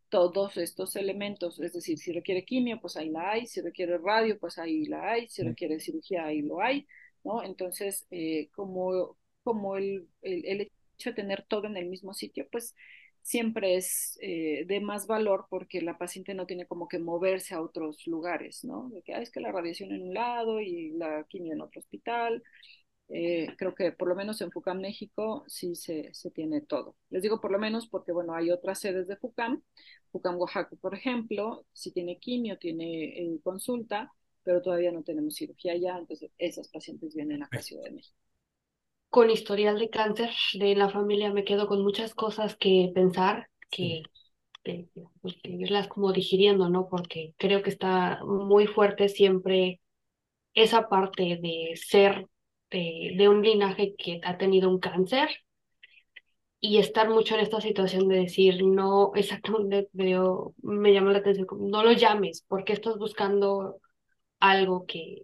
[0.08, 4.38] todos estos elementos, es decir, si requiere quimio, pues ahí la hay, si requiere radio,
[4.38, 6.86] pues ahí la hay, si requiere cirugía, ahí lo hay,
[7.24, 7.42] ¿no?
[7.42, 10.60] Entonces, eh, como, como el, el,
[10.96, 12.74] hecho de tener todo en el mismo sitio, pues
[13.22, 17.60] siempre es eh, de más valor porque la paciente no tiene como que moverse a
[17.62, 18.90] otros lugares, ¿no?
[19.06, 22.42] Es que la radiación en un lado y la quimio en otro hospital.
[23.10, 26.94] Eh, creo que por lo menos en FUCAM México sí se, se, tiene todo.
[27.10, 29.62] Les digo por lo menos porque, bueno, hay otras sedes de FUCAM.
[30.12, 34.12] FUCAM Oaxaca, por ejemplo, sí tiene quimio, tiene consulta,
[34.42, 38.16] pero todavía no tenemos cirugía ya, entonces esas pacientes vienen a la Ciudad de México.
[39.10, 44.02] Con historial de cáncer de la familia me quedo con muchas cosas que pensar, que,
[44.62, 44.88] que,
[45.20, 46.88] pues, que irlas como digiriendo, ¿no?
[46.88, 49.80] Porque creo que está muy fuerte siempre
[50.54, 52.26] esa parte de ser
[52.70, 55.28] de, de, un linaje que ha tenido un cáncer
[56.60, 61.46] y estar mucho en esta situación de decir, no, exactamente, veo, me llama la atención,
[61.60, 63.80] no lo llames, porque estás buscando
[64.40, 65.22] algo que,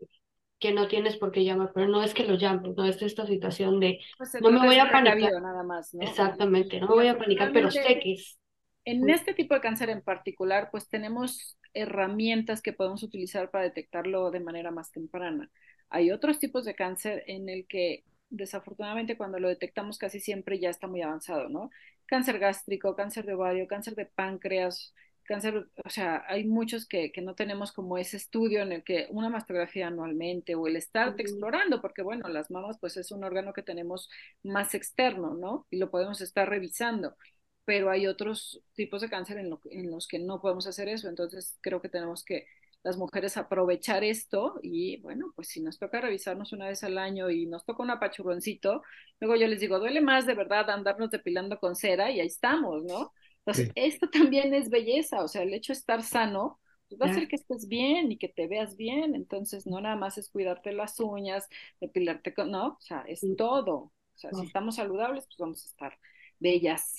[0.59, 3.27] que no tienes por qué llamar, pero no es que lo llames, no es esta
[3.27, 5.31] situación de, pues no me voy a panicar.
[5.43, 6.03] Nada más, ¿no?
[6.03, 8.39] Exactamente, no me voy a panicar, pero sé que es.
[8.87, 14.31] En este tipo de cáncer en particular, pues tenemos herramientas que podemos utilizar para detectarlo
[14.31, 15.51] de manera más temprana
[15.91, 20.71] Hay otros tipos de cáncer en el que desafortunadamente cuando lo detectamos casi siempre ya
[20.71, 21.71] está muy avanzado, ¿no?
[22.07, 24.95] Cáncer gástrico, cáncer de ovario, cáncer de páncreas,
[25.25, 29.07] cáncer, o sea, hay muchos que, que, no tenemos como ese estudio en el que
[29.11, 31.29] una mastografía anualmente o el estarte uh -huh.
[31.31, 34.09] explorando, porque bueno, las mamas pues es un órgano que tenemos
[34.43, 35.67] más externo, ¿no?
[35.71, 37.17] Y lo podemos estar revisando,
[37.65, 41.09] pero hay otros tipos de cáncer en, lo, en los que no podemos hacer eso,
[41.09, 42.47] entonces creo que tenemos que
[42.85, 47.31] las mujeres aprovechar esto y bueno, pues si nos toca revisarnos una vez al año
[47.31, 48.83] y nos toca un apachurroncito,
[49.21, 52.85] luego yo les digo, duele más de verdad andarnos depilando con cera y ahí estamos,
[52.85, 53.13] ¿no?
[53.47, 53.73] Entonces, sí.
[53.75, 57.29] esto también es belleza, o sea, el hecho de estar sano pues va a hacer
[57.29, 61.01] que estés bien y que te veas bien, entonces no nada más es cuidarte las
[61.01, 61.49] uñas,
[61.81, 65.69] depilarte con, no, o sea, es todo, o sea, si estamos saludables, pues vamos a
[65.69, 65.99] estar
[66.39, 66.97] bellas.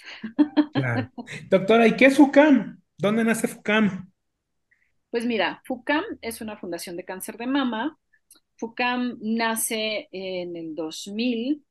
[0.73, 1.11] Claro.
[1.49, 2.81] Doctora, ¿y qué es FUCAM?
[2.97, 4.11] ¿Dónde nace FUCAM?
[5.09, 7.97] Pues mira, FUCAM es una fundación de cáncer de mama.
[8.57, 11.63] FUCAM nace en el 2000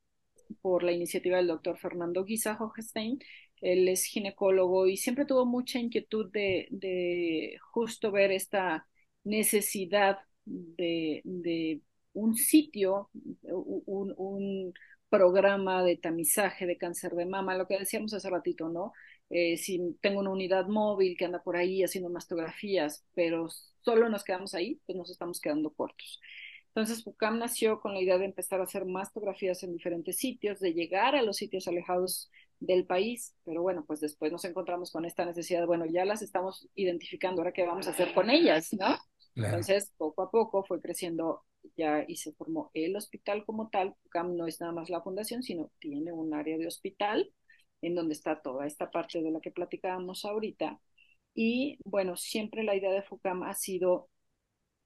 [0.62, 3.18] por la iniciativa del doctor Fernando Guisa Hochstein.
[3.64, 8.86] Él es ginecólogo y siempre tuvo mucha inquietud de, de justo ver esta
[9.24, 11.80] necesidad de, de
[12.12, 13.10] un sitio,
[13.42, 14.74] un, un,
[15.08, 18.92] programa de tamizaje de cáncer de mama, lo que decíamos hace ratito, ¿no?
[19.30, 23.48] Eh, si tengo una unidad móvil que anda por ahí haciendo mastografías, pero
[23.82, 26.20] solo nos quedamos ahí, pues nos estamos quedando cortos.
[26.74, 30.72] Entonces, FUCAM nació con la idea de empezar a hacer mastografías en diferentes sitios, de
[30.72, 35.24] llegar a los sitios alejados del país, pero bueno, pues después nos encontramos con esta
[35.24, 38.96] necesidad, bueno, ya las estamos identificando, ahora qué vamos a hacer con ellas, ¿no?
[39.34, 39.48] Claro.
[39.58, 41.42] Entonces, poco a poco fue creciendo
[41.76, 43.94] ya y se formó el hospital como tal.
[44.04, 47.32] FUCAM no es nada más la fundación, sino tiene un área de hospital
[47.82, 50.80] en donde está toda esta parte de la que platicábamos ahorita.
[51.34, 54.08] Y bueno, siempre la idea de FUCAM ha sido,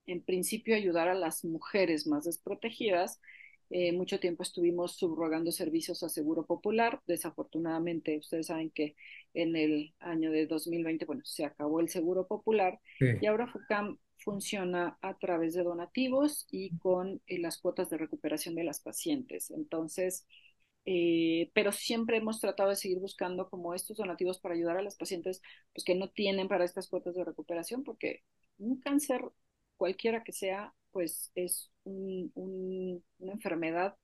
[0.08, 3.20] en principio, ayudar a las mujeres más desprotegidas.
[3.70, 7.00] Eh, mucho tiempo estuvimos subrogando servicios a Seguro Popular.
[7.06, 8.96] Desafortunadamente, ustedes saben que
[9.34, 13.06] en el año de 2020, bueno, se acabó el Seguro Popular sí.
[13.20, 18.54] y ahora FUCAM funciona a través de donativos y con eh, las cuotas de recuperación
[18.54, 19.50] de las pacientes.
[19.50, 20.26] Entonces,
[20.86, 24.96] eh, pero siempre hemos tratado de seguir buscando como estos donativos para ayudar a las
[24.96, 25.42] pacientes
[25.74, 28.22] pues, que no tienen para estas cuotas de recuperación, porque
[28.56, 29.20] un cáncer,
[29.78, 33.96] cualquiera que sea, pues es un, un, una enfermedad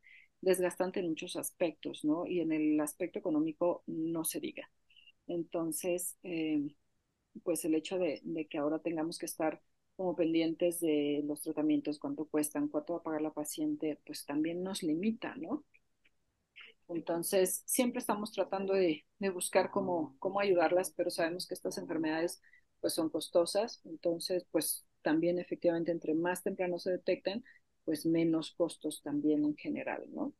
[0.42, 2.26] desgastante en muchos aspectos, ¿no?
[2.26, 4.70] Y en el aspecto económico no se diga.
[5.28, 6.60] Entonces, eh,
[7.44, 9.62] pues el hecho de, de que ahora tengamos que estar
[9.96, 14.62] como pendientes de los tratamientos, cuánto cuestan, cuánto va a pagar la paciente, pues también
[14.62, 15.64] nos limita, ¿no?
[16.88, 22.42] Entonces, siempre estamos tratando de, de, buscar cómo, cómo ayudarlas, pero sabemos que estas enfermedades
[22.80, 27.44] pues son costosas, entonces pues también efectivamente entre más temprano se detecten,
[27.86, 30.34] pues menos costos también en general, ¿no?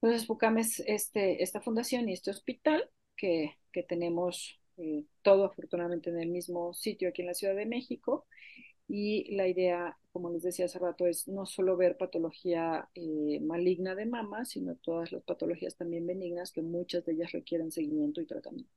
[0.00, 6.10] Entonces, FUCAM es este, esta fundación y este hospital que, que tenemos eh, todo afortunadamente
[6.10, 8.26] en el mismo sitio aquí en la Ciudad de México
[8.88, 13.94] y la idea, como les decía hace rato, es no solo ver patología eh, maligna
[13.94, 18.26] de mama, sino todas las patologías también benignas, que muchas de ellas requieren seguimiento y
[18.26, 18.72] tratamiento.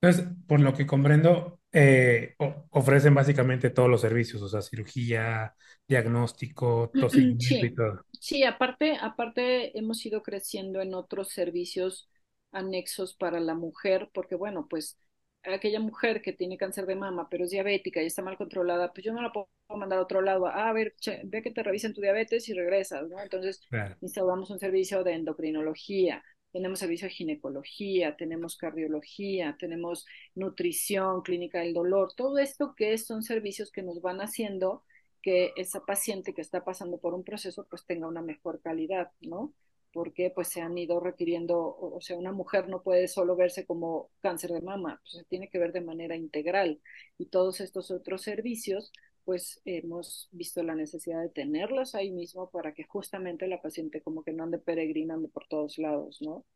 [0.00, 2.34] Entonces, por lo que comprendo, eh,
[2.70, 5.54] ofrecen básicamente todos los servicios, o sea, cirugía,
[5.86, 8.04] diagnóstico, todo seguimiento sí, y todo.
[8.20, 12.08] Sí, aparte, aparte hemos ido creciendo en otros servicios
[12.52, 14.98] anexos para la mujer, porque bueno, pues
[15.42, 19.04] aquella mujer que tiene cáncer de mama, pero es diabética y está mal controlada, pues
[19.04, 20.46] yo no la puedo mandar a otro lado.
[20.46, 23.20] Ah, a ver, che, ve que te revisen tu diabetes y regresas, ¿no?
[23.20, 23.96] Entonces, claro.
[24.00, 26.22] instauramos un servicio de endocrinología,
[26.52, 33.22] tenemos servicio de ginecología, tenemos cardiología, tenemos nutrición, clínica del dolor, todo esto que son
[33.22, 34.84] servicios que nos van haciendo
[35.22, 39.52] que esa paciente que está pasando por un proceso pues tenga una mejor calidad, ¿no?
[39.92, 44.10] porque pues se han ido requiriendo, o sea, una mujer no puede solo verse como
[44.20, 46.80] cáncer de mama, pues se tiene que ver de manera integral
[47.18, 48.92] y todos estos otros servicios
[49.28, 54.24] pues hemos visto la necesidad de tenerlos ahí mismo para que justamente la paciente como
[54.24, 56.46] que no ande peregrinando por todos lados, ¿no?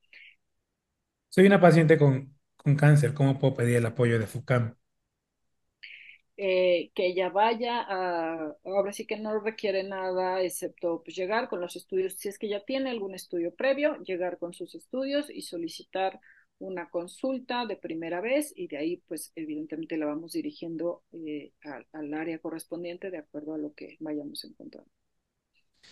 [1.28, 4.74] Soy una paciente con, con cáncer, ¿cómo puedo pedir el apoyo de FUCAM?
[6.38, 11.60] Eh, que ella vaya a, ahora sí que no requiere nada excepto pues, llegar con
[11.60, 15.42] los estudios, si es que ya tiene algún estudio previo, llegar con sus estudios y
[15.42, 16.20] solicitar
[16.62, 21.86] una consulta de primera vez y de ahí pues evidentemente la vamos dirigiendo eh, al,
[21.92, 24.90] al, área correspondiente de acuerdo a lo que vayamos encontrando.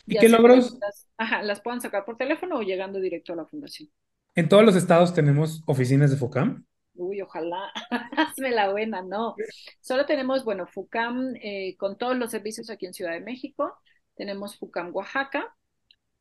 [0.06, 0.78] ¿Y, ¿Y qué logros?
[0.80, 3.90] Las, ajá, las puedan sacar por teléfono o llegando directo a la fundación.
[4.36, 6.64] ¿En todos los estados tenemos oficinas de FUCAM?
[6.94, 7.72] Uy, ojalá,
[8.16, 9.34] hazme la buena, no.
[9.80, 13.76] Solo tenemos, bueno, FUCAM eh, con todos los servicios aquí en Ciudad de México.
[14.14, 15.56] tenemos FUCAM Oaxaca,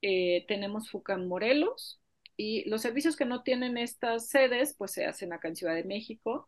[0.02, 2.00] eh, tenemos FUCAM Morelos
[2.40, 5.84] y los servicios que no tienen estas sedes pues se hacen acá en Ciudad de
[5.84, 6.48] México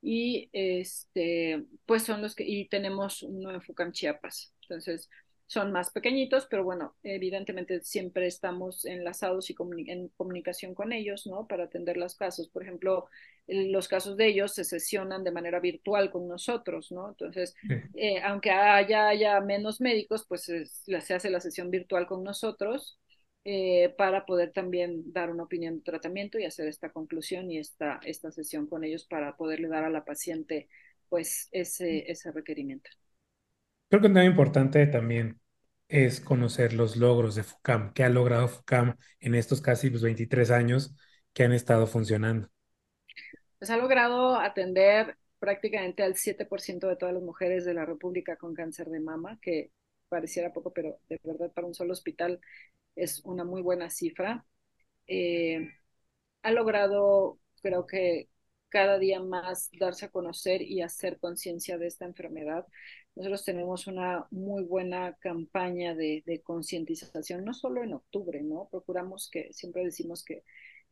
[0.00, 4.54] y este pues son los que y tenemos uno en FUCAM Chiapas.
[4.62, 5.10] Entonces,
[5.46, 9.56] son más pequeñitos, pero bueno, evidentemente siempre estamos enlazados y
[9.86, 11.46] en comunicación con ellos, ¿no?
[11.46, 12.48] Para atender los casos.
[12.48, 13.06] Por ejemplo,
[13.46, 17.10] los casos de ellos se sesionan de manera virtual con nosotros, ¿no?
[17.10, 17.54] Entonces,
[17.94, 22.98] eh, aunque haya, haya menos médicos, pues se hace la sesión virtual con nosotros
[23.48, 28.00] eh, para poder también dar una opinión de tratamiento y hacer esta conclusión y esta,
[28.02, 30.68] esta sesión con ellos para poderle dar a la paciente,
[31.08, 32.90] pues, ese, ese requerimiento.
[33.88, 35.38] Creo que un tema importante también
[35.86, 40.58] es conocer los logros de FUCAM, qué ha logrado FUCAM en estos casi 23 pues,
[40.58, 40.96] años
[41.32, 42.48] que han estado funcionando.
[43.60, 48.54] Pues ha logrado atender prácticamente al 7% de todas las mujeres de la República con
[48.54, 49.70] cáncer de mama, que
[50.08, 52.40] pareciera poco, pero de verdad para un solo hospital
[52.96, 54.44] es una muy buena cifra.
[55.06, 55.70] Eh,
[56.42, 58.28] ha logrado, creo que
[58.68, 62.66] cada día más darse a conocer y hacer conciencia de esta enfermedad.
[63.14, 68.68] Nosotros tenemos una muy buena campaña de, concientización, no solo en octubre, ¿no?
[68.70, 70.44] Procuramos que, siempre decimos que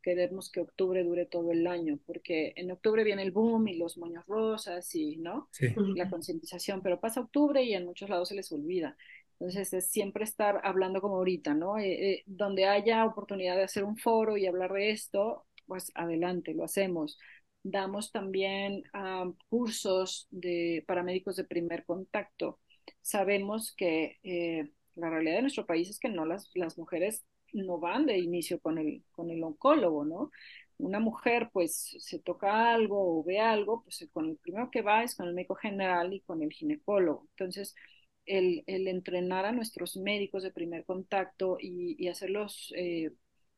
[0.02, 3.96] queremos que octubre dure todo el año, porque en octubre viene el boom y los
[3.98, 5.48] moños rosas y, ¿no?
[5.96, 8.96] La concientización, pero pasa octubre y en muchos lados se les olvida.
[9.39, 11.78] Entonces es siempre estar hablando como ahorita, ¿no?
[11.78, 16.55] Eh, eh, donde haya oportunidad de hacer un foro y hablar de esto, pues adelante,
[16.55, 17.18] lo hacemos.
[17.62, 18.82] Damos también
[19.49, 22.61] cursos de, para médicos de primer contacto.
[23.01, 27.78] Sabemos que eh, la realidad de nuestro país es que no las, las mujeres no
[27.78, 30.30] van de inicio con el, con el oncólogo, ¿no?
[30.78, 35.05] Una mujer pues se toca algo o ve algo, pues con el primero que va
[35.05, 37.28] es con el médico general y con el ginecólogo.
[37.30, 37.74] Entonces,
[38.27, 43.12] el, el entrenar a nuestros médicos de primer contacto y, hacerlos eh,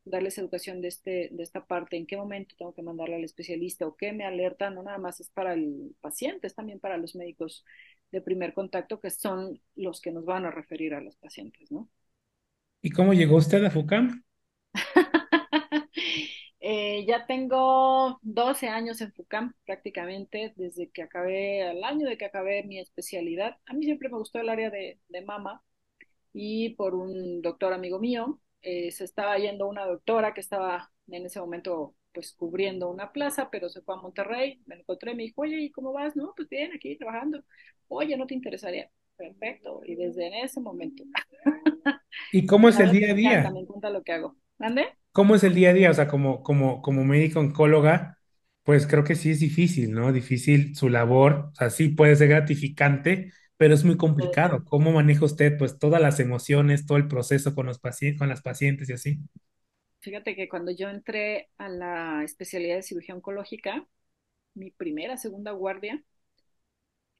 [0.04, 3.86] darles educación de, este, de esta parte, en qué momento tengo que mandarle al especialista
[3.86, 7.16] o qué me alerta, no nada más es para el paciente, es también para los
[7.16, 7.64] médicos
[8.12, 11.88] de primer contacto que son los que nos van a referir a los pacientes, ¿no?
[12.82, 14.22] ¿Y cómo llegó usted a FUCAM?
[16.68, 22.24] Eh, ya tengo 12 años en FUCAM prácticamente, desde que acabé, al año de que
[22.24, 23.56] acabé mi especialidad.
[23.66, 25.62] A mí siempre me gustó el área de, de mama
[26.32, 31.26] y por un doctor amigo mío eh, se estaba yendo una doctora que estaba en
[31.26, 35.42] ese momento pues cubriendo una plaza, pero se fue a Monterrey, me encontré, me dijo,
[35.42, 36.16] oye, ¿y cómo vas?
[36.16, 37.44] No, pues bien, aquí trabajando.
[37.88, 38.90] Oye, ¿no te interesaría?
[39.16, 41.04] Perfecto, y desde ese momento.
[42.32, 43.50] ¿Y cómo es el día a día?
[43.52, 44.36] Me encanta lo que hago.
[44.58, 44.86] ¿Ande?
[45.16, 45.90] ¿Cómo es el día a día?
[45.90, 48.18] O sea, como, como, como médico oncóloga,
[48.64, 50.12] pues creo que sí es difícil, ¿no?
[50.12, 54.64] Difícil su labor, o sea, sí puede ser gratificante, pero es muy complicado.
[54.66, 58.42] ¿Cómo maneja usted pues todas las emociones, todo el proceso con los pacientes, con las
[58.42, 59.18] pacientes y así?
[60.00, 63.86] Fíjate que cuando yo entré a la especialidad de cirugía oncológica,
[64.54, 66.02] mi primera, segunda guardia,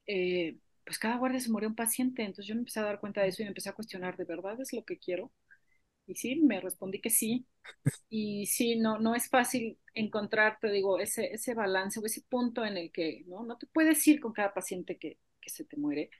[0.07, 3.21] eh, pues cada guardia se murió un paciente, entonces yo me empecé a dar cuenta
[3.21, 5.31] de eso y me empecé a cuestionar, ¿de verdad es lo que quiero?
[6.07, 7.45] Y sí, me respondí que sí.
[8.09, 12.65] Y sí, no, no es fácil encontrar, te digo, ese, ese balance o ese punto
[12.65, 15.77] en el que no, no te puedes ir con cada paciente que, que se te
[15.77, 16.11] muere,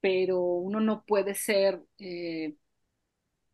[0.00, 2.56] pero uno no puede ser, eh,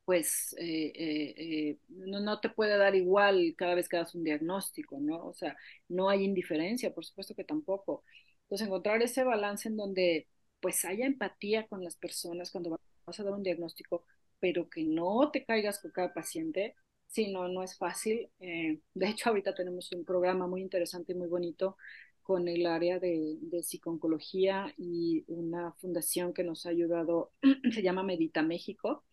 [0.04, 4.98] pues, eh, eh, no, no, te puede dar igual cada vez que das un diagnóstico,
[5.00, 5.26] ¿no?
[5.26, 5.56] O sea,
[5.88, 8.04] no hay indiferencia, por supuesto que tampoco.
[8.42, 10.28] Entonces, encontrar ese balance en donde,
[10.60, 14.04] pues, haya empatía con las personas cuando vas a dar un diagnóstico,
[14.40, 16.74] pero que no te caigas con cada paciente,
[17.06, 18.30] sí, no, no es fácil.
[18.38, 21.76] de hecho, ahorita tenemos un programa muy interesante y muy bonito
[22.22, 27.32] con el área de, de psiconcología y una fundación que nos ha ayudado,
[27.72, 29.04] se llama Medita México,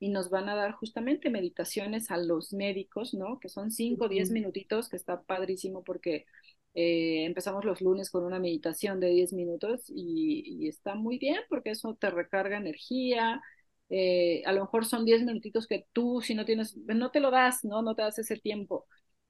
[0.00, 3.38] y nos van a dar justamente meditaciones a los médicos, ¿no?
[3.38, 6.26] Que son 5 o 10 minutitos, que está padrísimo porque
[6.74, 11.70] eh, empezamos los lunes con una meditación de 10 minutos y, está muy bien porque
[11.70, 13.42] eso te recarga energía.
[13.90, 17.30] Eh, a lo mejor son 10 minutitos que tú, si no tienes, no te lo
[17.30, 17.82] das, ¿no?
[17.82, 18.86] No te das ese tiempo.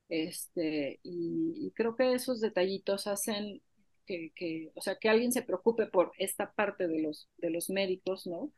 [0.08, 3.62] Este, y, creo que esos detallitos hacen
[4.06, 7.70] que, que, o sea, que alguien se preocupe por esta parte de los, de los
[7.70, 8.52] médicos, ¿no?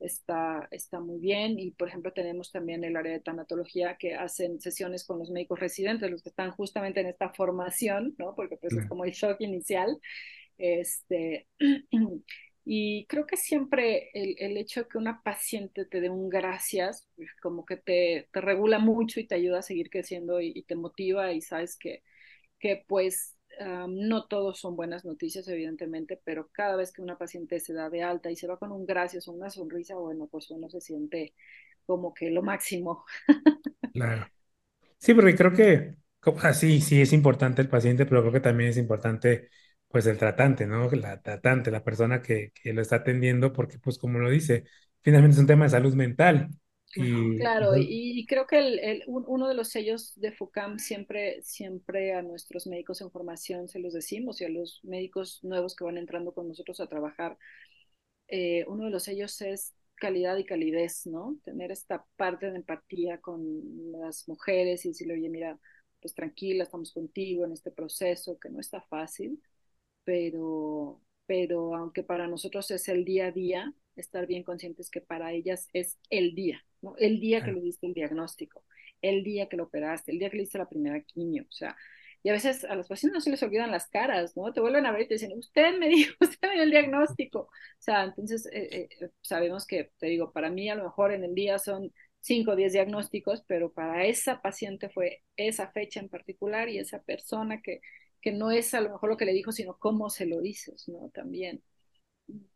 [0.00, 1.58] Está, está muy bien.
[1.58, 5.60] Y, por ejemplo, tenemos también el área de tanatología que hacen sesiones con los médicos
[5.60, 8.34] residentes, los que están justamente en esta formación, ¿no?
[8.34, 9.98] Porque pues es como el shock inicial.
[10.58, 11.48] Este,
[12.64, 17.06] Y creo que siempre el, el, hecho de que una paciente te dé un gracias,
[17.16, 20.74] pues, como que te, te regula mucho y te ayuda a seguir creciendo y, te
[20.74, 22.02] motiva y sabes que,
[22.58, 27.60] que pues um, no todos son buenas noticias, evidentemente, pero cada vez que una paciente
[27.60, 30.50] se da de alta y se va con un gracias o una sonrisa, bueno, pues
[30.50, 31.34] uno se siente
[31.86, 33.04] como que lo máximo.
[33.92, 34.26] Claro.
[34.98, 35.96] Sí, porque creo que,
[36.42, 39.50] así, sí, sí es importante el paciente, pero creo que también es importante,
[39.94, 40.90] pues, el tratante, ¿no?
[40.92, 44.64] La tratante, la persona que, que lo está atendiendo, porque, pues, como lo dice,
[45.02, 46.50] finalmente es un tema de salud mental.
[46.94, 47.86] Y, Claro, y,
[48.20, 52.22] y creo que el, el- un- uno de los sellos de FUCAM siempre, siempre a
[52.22, 56.32] nuestros médicos en formación se los decimos y a los médicos nuevos que van entrando
[56.32, 57.36] con nosotros a trabajar,
[58.28, 61.38] eh, uno de los sellos es calidad y calidez, ¿no?
[61.44, 63.42] Tener esta parte de empatía con
[63.92, 65.58] las mujeres y decirle, oye, mira,
[66.00, 69.40] pues tranquila, estamos contigo en este proceso que no está fácil
[70.04, 75.32] pero, pero aunque para nosotros es el día a día, estar bien conscientes que para
[75.32, 76.96] ellas es el día, ¿no?
[76.98, 78.64] El día que le diste el diagnóstico,
[79.02, 81.76] el día que lo operaste, el día que le diste la primera quimio, o sea,
[82.24, 84.50] y a veces a los pacientes no se les olvidan las caras, ¿no?
[84.52, 87.40] Te vuelven a ver y te dicen, usted me dijo, usted me dio el diagnóstico.
[87.40, 91.22] O sea, entonces eh, eh, sabemos que, te digo, para mí a lo mejor en
[91.22, 96.08] el día son 5 o 10 diagnósticos, pero para esa paciente fue esa fecha en
[96.08, 97.82] particular y esa persona que
[98.24, 100.88] que no es a lo mejor lo que le dijo, sino cómo se lo dices,
[100.88, 101.10] ¿no?
[101.14, 101.62] También.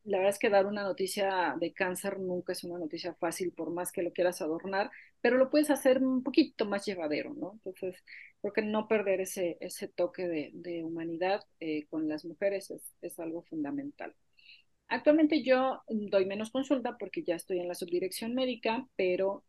[0.05, 3.71] La verdad es que dar una noticia de cáncer nunca es una noticia fácil, por
[3.71, 4.91] más que lo quieras adornar,
[5.21, 7.53] pero lo puedes hacer un poquito más llevadero, ¿no?
[7.55, 8.03] Entonces,
[8.41, 12.95] creo que no perder ese, ese toque de, de humanidad eh, con las mujeres es,
[13.03, 14.15] es algo fundamental.
[14.89, 19.45] Actualmente yo doy menos consulta porque ya estoy en la subdirección médica, pero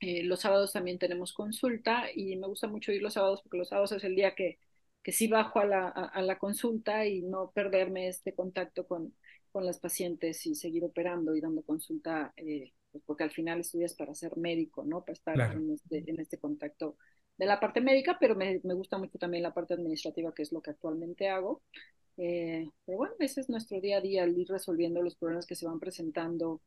[0.00, 3.68] eh, los sábados también tenemos consulta y me gusta mucho ir los sábados porque los
[3.68, 4.58] sábados es el día que,
[5.02, 9.14] que sí bajo a la, a, a la consulta y no perderme este contacto con,
[9.52, 13.94] con las pacientes y seguir operando y dando consulta, eh, pues porque al final estudias
[13.94, 15.00] para ser médico, ¿no?
[15.04, 15.58] Para estar claro.
[15.58, 16.96] en este, en este contacto
[17.36, 20.52] de la parte médica, pero me, me gusta mucho también la parte administrativa, que es
[20.52, 21.62] lo que actualmente hago.
[22.16, 25.54] Eh, pero bueno, ese es nuestro día a día, el ir resolviendo los problemas que
[25.54, 26.60] se van presentando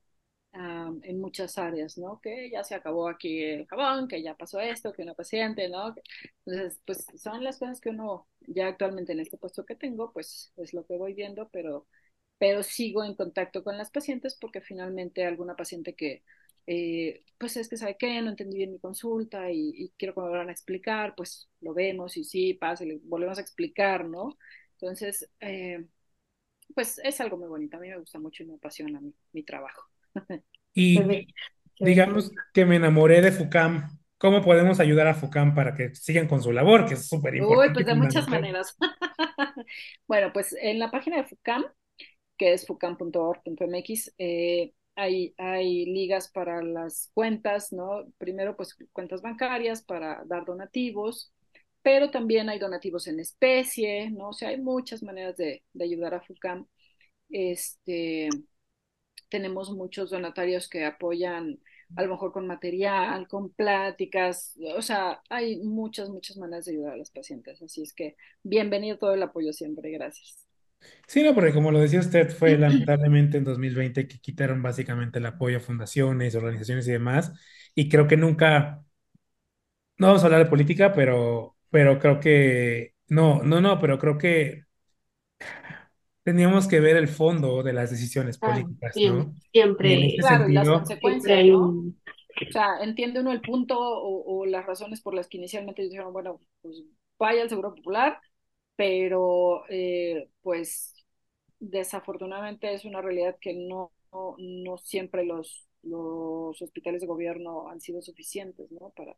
[0.56, 2.20] um, en muchas áreas, ¿no?
[2.22, 5.96] Que ya se acabó aquí el jabón, que ya pasó esto, que una paciente, ¿no?
[6.46, 10.54] Entonces, pues son las cosas que uno ya actualmente en este puesto que tengo, pues
[10.58, 11.88] es lo que voy viendo, pero,
[12.38, 16.24] pero sigo en contacto con las pacientes porque finalmente alguna paciente que,
[16.68, 20.30] eh, pues es que sabe qué, no entendí bien mi consulta y, quiero que me
[20.30, 24.38] van a explicar, pues lo vemos y sí, pasa, volvemos a explicar, ¿no?
[24.74, 25.86] Entonces, eh,
[26.76, 29.44] pues es algo muy bonito, a mí me gusta mucho y me apasiona mi, mi
[29.44, 29.95] trabajo.
[30.74, 31.00] Y
[31.80, 33.98] digamos que me enamoré de FUCAM.
[34.18, 37.40] ¿Cómo podemos ayudar a FUCAM para que sigan con su labor, que es súper Uy,
[37.42, 38.78] importante pues y de muchas maneras.
[40.08, 41.66] Bueno, pues en la página de FUCAM,
[42.38, 48.06] que es fucam.org.mx, eh, hay, hay ligas para las cuentas, ¿no?
[48.18, 51.34] Primero, pues cuentas bancarias para dar donativos,
[51.82, 54.30] pero también hay donativos en especie, ¿no?
[54.30, 56.66] O sea, hay muchas maneras de, de ayudar a FUCAM.
[57.30, 58.30] Este,
[59.30, 61.60] tenemos muchos donatarios que apoyan
[61.96, 66.94] a lo mejor con material, con pláticas, o sea, hay muchas, muchas maneras de ayudar
[66.94, 70.46] a los pacientes, así es que bienvenido todo el apoyo siempre, gracias.
[71.08, 75.26] Sí, no, porque como lo decía usted, fue lamentablemente en 2020 que quitaron básicamente el
[75.26, 77.32] apoyo a fundaciones, organizaciones y demás.
[77.76, 78.84] Y creo que nunca,
[79.98, 84.18] no vamos a hablar de política, pero, pero creo que, no, no, no, pero creo
[84.18, 84.66] que
[86.26, 89.36] teníamos que ver el fondo de las decisiones ah, políticas, bien, ¿no?
[89.84, 91.80] Y en siempre, este Claro, las sentido, siempre consecuencias, ¿no?
[92.48, 96.14] O sea, entiende uno el punto o, o las razones por las que inicialmente dijeron,
[96.14, 96.84] bueno, pues
[97.20, 98.20] vaya al Seguro Popular,
[98.76, 100.96] pero eh, pues
[101.60, 107.82] desafortunadamente es una realidad que no, no, no siempre los, los hospitales de gobierno han
[107.82, 108.92] sido suficientes, ¿no?
[108.92, 109.16] Para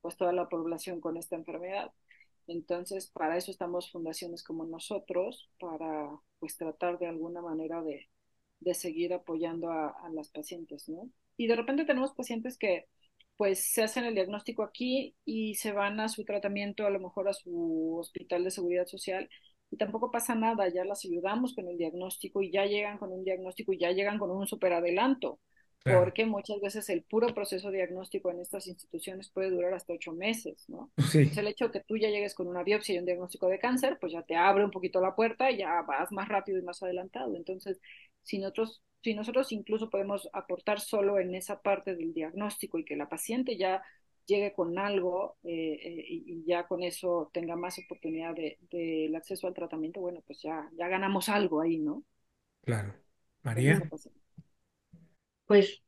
[0.00, 1.92] pues toda la población con esta enfermedad.
[2.48, 6.10] Entonces, para eso estamos fundaciones como nosotros, para
[6.40, 8.08] pues tratar de alguna manera de,
[8.60, 11.10] de seguir apoyando a, las pacientes, ¿no?
[11.36, 12.86] Y de repente tenemos pacientes que
[13.36, 17.28] pues se hacen el diagnóstico aquí y se van a su tratamiento, a lo mejor
[17.28, 19.28] a su hospital de seguridad social,
[19.70, 23.22] y tampoco pasa nada, ya las ayudamos con el diagnóstico y ya llegan con un
[23.24, 25.38] diagnóstico y ya llegan con un superadelanto,
[25.88, 30.12] claro, porque muchas veces el puro proceso diagnóstico en estas instituciones puede durar hasta ocho
[30.12, 30.90] meses, ¿no?
[30.96, 33.58] Entonces el hecho de que tú ya llegues con una biopsia y un diagnóstico de
[33.58, 36.62] cáncer, pues ya te abre un poquito la puerta y ya vas más rápido y
[36.62, 37.34] más adelantado.
[37.36, 37.80] Entonces,
[38.22, 42.96] si nosotros, si nosotros incluso podemos aportar solo en esa parte del diagnóstico y que
[42.96, 43.82] la paciente ya
[44.26, 49.16] llegue con algo eh, eh, y, ya con eso tenga más oportunidad del de, de
[49.16, 52.04] acceso al tratamiento, bueno, pues ya, ya ganamos algo ahí, ¿no?
[52.62, 52.88] claro.
[52.88, 52.98] Esa
[53.42, 53.90] María.
[55.48, 55.82] Pues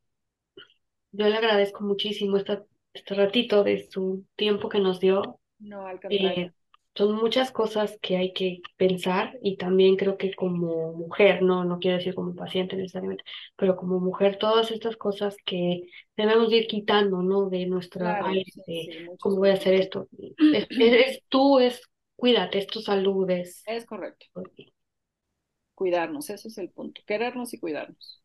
[1.11, 2.63] yo le agradezco muchísimo esta,
[2.93, 5.39] este ratito de su tiempo que nos dio.
[5.59, 6.53] No, al Eh, contrario.
[6.95, 11.79] son muchas cosas que hay que pensar y también creo que como mujer, no, no
[11.79, 13.23] quiero decir como paciente necesariamente,
[13.57, 15.83] pero como mujer, todas estas cosas que
[16.17, 17.49] debemos ir quitando, ¿no?
[17.49, 20.09] De nuestra Claro, área, sí, de sí, muchos cómo voy a hacer esto.
[20.51, 21.81] Es, es- es tú, es
[22.17, 23.65] cuídate, es tu salud, es...
[23.65, 24.27] Es correcto.
[25.75, 27.01] Cuidarnos, ese es el punto.
[27.05, 28.20] Querernos y cuidarnos.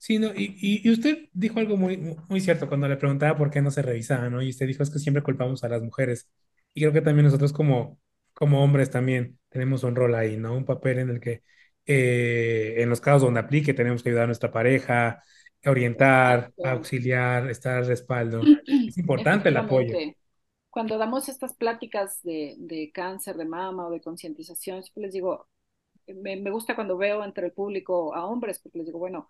[0.00, 3.60] Sí, no, y, y, usted dijo algo muy, muy cierto cuando le preguntaba por qué
[3.60, 4.40] no se revisaba, ¿no?
[4.40, 6.30] Y usted dijo es que siempre culpamos a las mujeres.
[6.72, 8.00] Y creo que también nosotros como,
[8.32, 10.56] como hombres también tenemos un rol ahí, ¿no?
[10.56, 11.42] Un papel en el que
[11.84, 15.22] eh, en los casos donde aplique tenemos que ayudar a nuestra pareja,
[15.66, 18.40] orientar, auxiliar, estar al respaldo.
[18.88, 19.94] Es importante el apoyo.
[20.70, 25.46] Cuando damos estas pláticas de, de cáncer de mama o de concientización, siempre les digo,
[26.06, 29.28] me, me gusta cuando veo entre el público a hombres, porque les digo, bueno,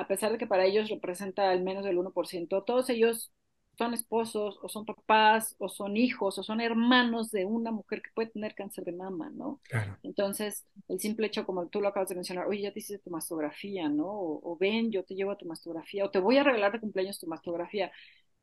[0.00, 3.32] a pesar de que para ellos representa al menos el 1%, todos ellos
[3.78, 8.10] son esposos o son papás o son hijos o son hermanos de una mujer que
[8.14, 9.60] puede tener cáncer de mama, ¿no?
[9.62, 9.98] Claro.
[10.02, 13.10] Entonces, el simple hecho, como tú lo acabas de mencionar, oye, ya te hiciste tu
[13.10, 14.06] mastografía, ¿no?
[14.06, 16.80] O, o ven, yo te llevo a tu mastografía, o te voy a regalar de
[16.80, 17.90] cumpleaños tu mastografía.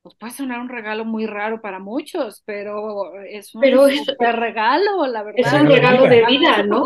[0.02, 4.36] Pues puede sonar un regalo muy raro para muchos, pero es un Pero es, super
[4.38, 5.62] regalo, la es verdad.
[5.62, 6.64] un Regalo de vida.
[6.64, 6.86] ¿no?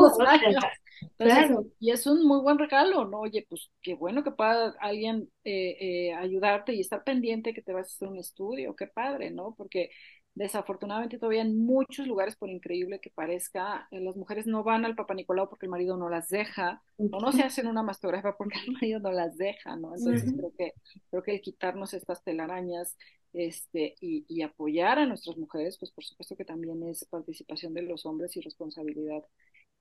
[1.18, 1.66] Entonces, claro.
[1.80, 3.20] y es un muy buen regalo, ¿no?
[3.22, 5.78] Oye, pues qué bueno que pueda alguien eh,
[6.10, 9.54] eh, ayudarte y estar pendiente que te vas a hacer un estudio, qué padre, ¿no?
[9.58, 9.90] Porque
[10.36, 14.96] desafortunadamente todavía en muchos lugares, por increíble que parezca, eh, las mujeres no van al
[14.96, 18.60] Papa Nicolau porque el marido no las deja, o no se hacen una mastografía porque
[18.66, 19.96] el marido no las deja, ¿no?
[19.96, 20.74] Entonces creo que,
[21.10, 22.98] creo que el quitarnos estas telarañas
[23.34, 27.84] este, y, y apoyar a nuestras mujeres, pues por supuesto que también es participación de
[27.84, 29.24] los hombres y responsabilidad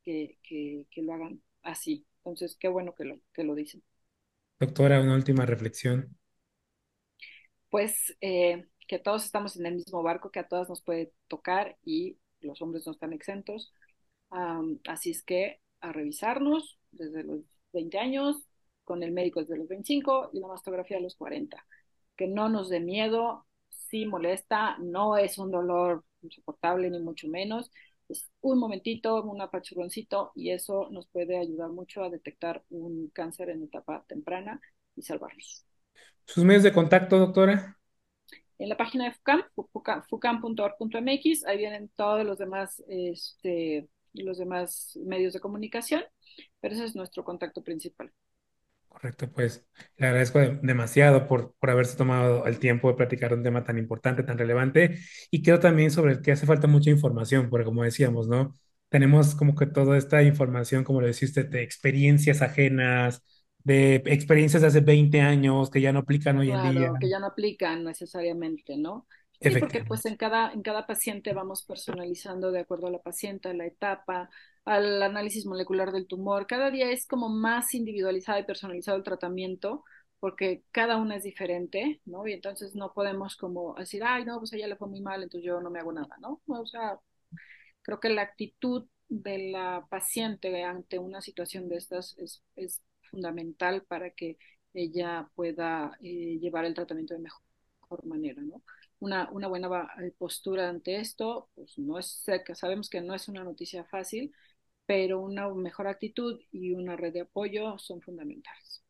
[0.04, 2.06] que, que, que lo hagan así.
[2.18, 3.82] Entonces, qué bueno que lo, que lo dicen.
[4.58, 6.16] Doctora, una última reflexión.
[7.70, 11.78] Pues eh, que todos estamos en el mismo barco, que a todas nos puede tocar
[11.84, 13.72] y los hombres no están exentos.
[14.84, 17.42] Así es que a revisarnos desde los
[17.72, 18.48] 20 años,
[18.82, 21.64] con el médico desde los 25 y la mastografía a los 40.
[22.16, 27.70] Que no nos dé miedo, sí molesta, no es un dolor insoportable ni mucho menos,
[28.08, 33.50] es un momentito, un apachurroncito y eso nos puede ayudar mucho a detectar un cáncer
[33.50, 34.60] en etapa temprana
[34.96, 35.64] y salvarnos.
[36.26, 37.76] ¿Sus medios de contacto, doctora?
[38.60, 44.98] En la página de FUCAM, fucam- fucam.org.mx, ahí vienen todos los demás, este, los demás
[45.04, 46.04] medios de comunicación,
[46.60, 48.12] pero ese es nuestro contacto principal.
[48.88, 49.64] Correcto, pues
[49.98, 53.78] le agradezco de- demasiado por, por haberse tomado el tiempo de platicar un tema tan
[53.78, 54.98] importante, tan relevante,
[55.30, 58.56] y creo también sobre el que hace falta mucha información, porque como decíamos, ¿no?
[58.88, 63.22] Tenemos como que toda esta información, como lo usted, de experiencias ajenas,
[63.64, 66.72] de experiencias de hace 20 años que ya no aplican hoy en día.
[66.72, 69.06] Claro, que ya no aplican necesariamente, ¿no?
[69.40, 73.48] Sí, porque pues en cada, en cada paciente vamos personalizando de acuerdo a la paciente,
[73.48, 74.28] a la etapa,
[74.66, 76.46] al análisis molecular del tumor.
[76.46, 79.82] Cada día es como más individualizado y personalizado el tratamiento,
[80.18, 82.26] porque cada una es diferente, ¿no?
[82.26, 85.22] Y entonces no podemos como decir, ay, no, pues a ella le fue muy mal,
[85.22, 86.42] entonces yo no me hago nada, ¿no?
[86.46, 86.98] O sea,
[87.80, 93.82] creo que la actitud de la paciente ante una situación de estas es, es fundamental
[93.84, 94.38] para que
[94.74, 97.42] ella pueda eh, llevar el tratamiento de mejor,
[97.82, 98.62] mejor manera, ¿no?
[99.00, 99.68] Una, una buena
[100.02, 102.24] eh, postura ante esto, pues no es,
[102.54, 104.32] sabemos que no es una noticia fácil,
[104.86, 108.82] pero una mejor actitud y una red de apoyo son fundamentales.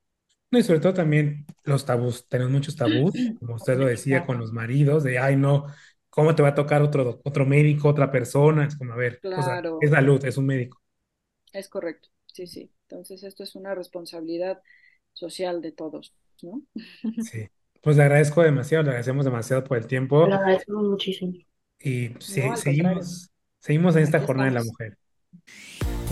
[0.51, 2.27] No, y sobre todo también los tabús.
[2.29, 5.67] Tenemos muchos tabús, como usted lo decía, con los maridos, de, ay, no,
[6.09, 8.67] ¿cómo te va a tocar otro, otro médico, otra persona?
[8.67, 10.81] Es como, a ver, o sea, Claro, es salud, es un médico.
[11.53, 12.71] es correcto, sí, sí.
[12.89, 14.61] Entonces esto es una responsabilidad
[15.13, 16.63] social de todos, ¿no?
[17.23, 17.49] Sí.
[17.83, 21.33] Pues le agradezco demasiado, le agradecemos demasiado por el tiempo lo agradecemos muchísimo.
[21.79, 24.97] y se- seguimos, seguimos en esta aquí jornada de la mujer.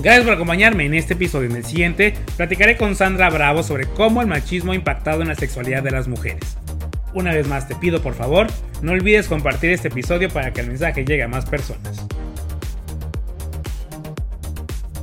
[0.02, 1.50] Gracias por acompañarme en este episodio.
[1.50, 5.34] En el siguiente platicaré con Sandra Bravo sobre cómo el machismo ha impactado en la
[5.34, 6.56] sexualidad de las mujeres.
[7.14, 8.46] Una vez más te pido por favor,
[8.80, 12.06] no olvides compartir este episodio para que el mensaje llegue a más personas.